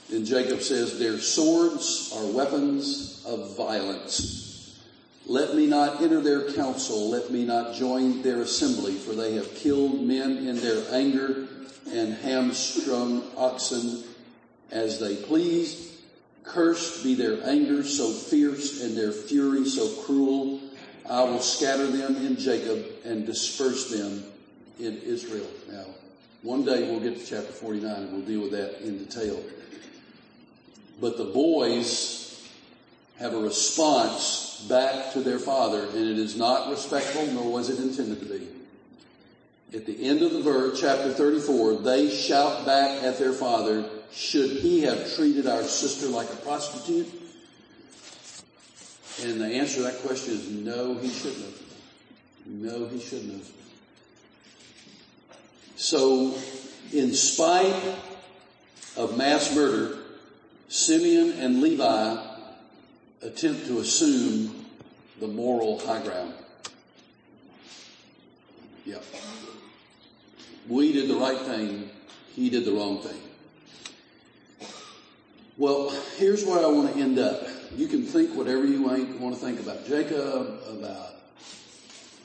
Then 0.09 0.25
Jacob 0.25 0.61
says, 0.61 0.99
their 0.99 1.17
swords 1.17 2.13
are 2.15 2.25
weapons 2.25 3.23
of 3.25 3.55
violence. 3.55 4.79
Let 5.25 5.55
me 5.55 5.67
not 5.67 6.01
enter 6.01 6.19
their 6.19 6.51
council. 6.51 7.09
Let 7.09 7.31
me 7.31 7.45
not 7.45 7.75
join 7.75 8.21
their 8.21 8.41
assembly, 8.41 8.93
for 8.93 9.13
they 9.13 9.35
have 9.35 9.55
killed 9.55 10.01
men 10.01 10.37
in 10.45 10.57
their 10.57 10.83
anger 10.93 11.47
and 11.89 12.13
hamstrung 12.15 13.23
oxen 13.37 14.03
as 14.71 14.99
they 14.99 15.15
pleased. 15.15 15.91
Cursed 16.43 17.05
be 17.05 17.15
their 17.15 17.41
anger 17.47 17.83
so 17.83 18.11
fierce 18.11 18.83
and 18.83 18.97
their 18.97 19.13
fury 19.13 19.65
so 19.65 19.87
cruel. 20.03 20.59
I 21.09 21.23
will 21.23 21.39
scatter 21.39 21.87
them 21.87 22.17
in 22.17 22.35
Jacob 22.37 22.85
and 23.05 23.25
disperse 23.25 23.89
them 23.89 24.25
in 24.77 24.97
Israel. 24.97 25.47
Now, 25.71 25.85
one 26.43 26.63
day 26.65 26.89
we'll 26.89 26.99
get 26.99 27.19
to 27.19 27.25
chapter 27.25 27.51
49 27.51 27.91
and 27.91 28.11
we'll 28.11 28.21
deal 28.21 28.41
with 28.41 28.51
that 28.51 28.81
in 28.81 28.97
detail. 28.99 29.41
But 31.01 31.17
the 31.17 31.25
boys 31.25 32.23
have 33.17 33.33
a 33.33 33.39
response 33.39 34.65
back 34.67 35.13
to 35.13 35.21
their 35.21 35.39
father, 35.39 35.83
and 35.83 35.97
it 35.97 36.19
is 36.19 36.35
not 36.35 36.69
respectful, 36.69 37.25
nor 37.27 37.51
was 37.51 37.69
it 37.69 37.79
intended 37.79 38.19
to 38.19 38.25
be. 38.25 38.47
At 39.75 39.85
the 39.85 40.07
end 40.07 40.21
of 40.21 40.33
the 40.33 40.41
verse, 40.41 40.79
chapter 40.79 41.11
34, 41.11 41.77
they 41.77 42.09
shout 42.09 42.65
back 42.65 43.03
at 43.03 43.17
their 43.17 43.33
father, 43.33 43.89
should 44.11 44.49
he 44.49 44.81
have 44.81 45.15
treated 45.15 45.47
our 45.47 45.63
sister 45.63 46.07
like 46.07 46.31
a 46.31 46.35
prostitute? 46.37 47.07
And 49.23 49.39
the 49.41 49.47
answer 49.47 49.77
to 49.77 49.83
that 49.83 50.01
question 50.01 50.33
is 50.33 50.49
no, 50.49 50.95
he 50.95 51.09
shouldn't 51.09 51.45
have. 51.45 51.61
No, 52.45 52.87
he 52.87 52.99
shouldn't 52.99 53.33
have. 53.33 53.62
So, 55.75 56.35
in 56.91 57.13
spite 57.13 57.75
of 58.95 59.17
mass 59.17 59.55
murder, 59.55 59.97
Simeon 60.67 61.31
and 61.39 61.61
Levi 61.61 62.17
attempt 63.21 63.67
to 63.67 63.79
assume 63.79 64.65
the 65.19 65.27
moral 65.27 65.79
high 65.79 66.01
ground. 66.03 66.33
Yep. 68.85 69.03
We 70.67 70.93
did 70.93 71.09
the 71.09 71.15
right 71.15 71.37
thing. 71.37 71.89
He 72.35 72.49
did 72.49 72.65
the 72.65 72.71
wrong 72.71 72.99
thing. 72.99 73.19
Well, 75.57 75.91
here's 76.17 76.43
where 76.45 76.59
I 76.59 76.67
want 76.67 76.93
to 76.93 76.99
end 76.99 77.19
up. 77.19 77.43
You 77.75 77.87
can 77.87 78.03
think 78.03 78.35
whatever 78.35 78.65
you 78.65 78.81
want 78.81 79.35
to 79.35 79.39
think 79.39 79.59
about 79.59 79.87
Jacob, 79.87 80.59
about 80.69 81.15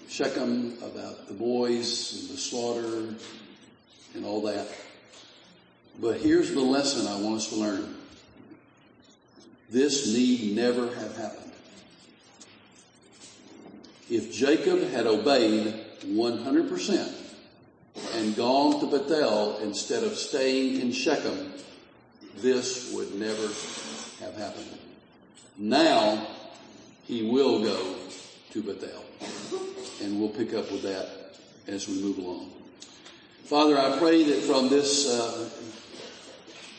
Shechem, 0.08 0.78
about 0.82 1.28
the 1.28 1.34
boys 1.34 2.20
and 2.20 2.30
the 2.30 2.40
slaughter 2.40 3.14
and 4.14 4.24
all 4.24 4.42
that. 4.42 4.68
But 6.00 6.18
here's 6.18 6.52
the 6.52 6.60
lesson 6.60 7.06
I 7.06 7.20
want 7.20 7.36
us 7.36 7.48
to 7.50 7.56
learn. 7.56 7.94
This 9.70 10.12
need 10.14 10.56
never 10.56 10.94
have 10.94 11.16
happened. 11.16 11.52
If 14.10 14.32
Jacob 14.32 14.88
had 14.90 15.06
obeyed 15.06 15.74
100% 16.02 17.14
and 18.14 18.36
gone 18.36 18.80
to 18.80 18.86
Bethel 18.86 19.58
instead 19.58 20.04
of 20.04 20.16
staying 20.16 20.80
in 20.80 20.92
Shechem, 20.92 21.52
this 22.36 22.92
would 22.94 23.14
never 23.16 23.46
have 24.20 24.34
happened. 24.36 24.78
Now, 25.58 26.26
he 27.04 27.28
will 27.28 27.62
go 27.62 27.96
to 28.52 28.62
Bethel. 28.62 29.04
And 30.02 30.20
we'll 30.20 30.30
pick 30.30 30.54
up 30.54 30.70
with 30.70 30.82
that 30.82 31.08
as 31.66 31.88
we 31.88 32.00
move 32.00 32.18
along. 32.18 32.52
Father, 33.44 33.78
I 33.78 33.98
pray 33.98 34.24
that 34.24 34.42
from 34.42 34.68
this 34.68 35.08
uh, 35.08 35.48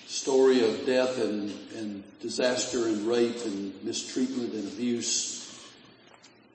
story 0.08 0.64
of 0.64 0.86
death 0.86 1.20
and, 1.20 1.52
and 1.76 2.04
disaster 2.22 2.88
and 2.88 3.08
rape 3.08 3.44
and 3.46 3.74
mistreatment 3.84 4.54
and 4.54 4.72
abuse, 4.72 5.38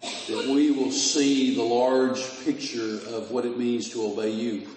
that 0.02 0.46
we 0.48 0.70
will 0.70 0.90
see 0.90 1.54
the 1.54 1.62
large 1.62 2.22
picture 2.44 3.00
of 3.14 3.30
what 3.30 3.44
it 3.44 3.58
means 3.58 3.90
to 3.90 4.06
obey 4.06 4.30
you. 4.30 4.68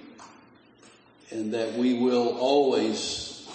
and 1.31 1.53
that 1.53 1.73
we 1.73 1.93
will 1.93 2.37
always, 2.37 3.47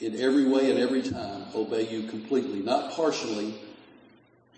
in 0.00 0.18
every 0.20 0.44
way 0.46 0.70
and 0.70 0.80
every 0.80 1.02
time, 1.02 1.44
obey 1.54 1.88
you 1.88 2.08
completely, 2.08 2.60
not 2.60 2.92
partially, 2.92 3.54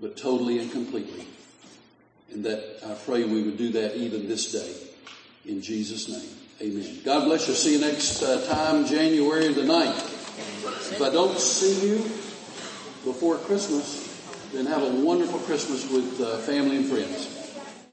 but 0.00 0.16
totally 0.16 0.60
and 0.60 0.70
completely. 0.70 1.26
And 2.32 2.44
that 2.44 2.78
I 2.84 2.94
pray 2.94 3.24
we 3.24 3.42
would 3.42 3.58
do 3.58 3.70
that 3.72 3.96
even 3.96 4.28
this 4.28 4.52
day. 4.52 4.74
In 5.50 5.60
Jesus' 5.60 6.08
name, 6.08 6.28
amen. 6.60 7.00
God 7.04 7.24
bless 7.24 7.46
you. 7.48 7.54
See 7.54 7.74
you 7.74 7.80
next 7.80 8.22
uh, 8.22 8.44
time, 8.46 8.86
January 8.86 9.52
the 9.52 9.62
9th. 9.62 10.12
If 10.92 11.02
I 11.02 11.10
don't 11.10 11.38
see 11.38 11.88
you 11.88 11.96
before 13.04 13.36
Christmas, 13.36 14.10
then 14.52 14.66
have 14.66 14.82
a 14.82 14.90
wonderful 14.90 15.38
Christmas 15.40 15.88
with 15.90 16.20
uh, 16.20 16.38
family 16.38 16.76
and 16.76 16.86
friends. 16.86 17.33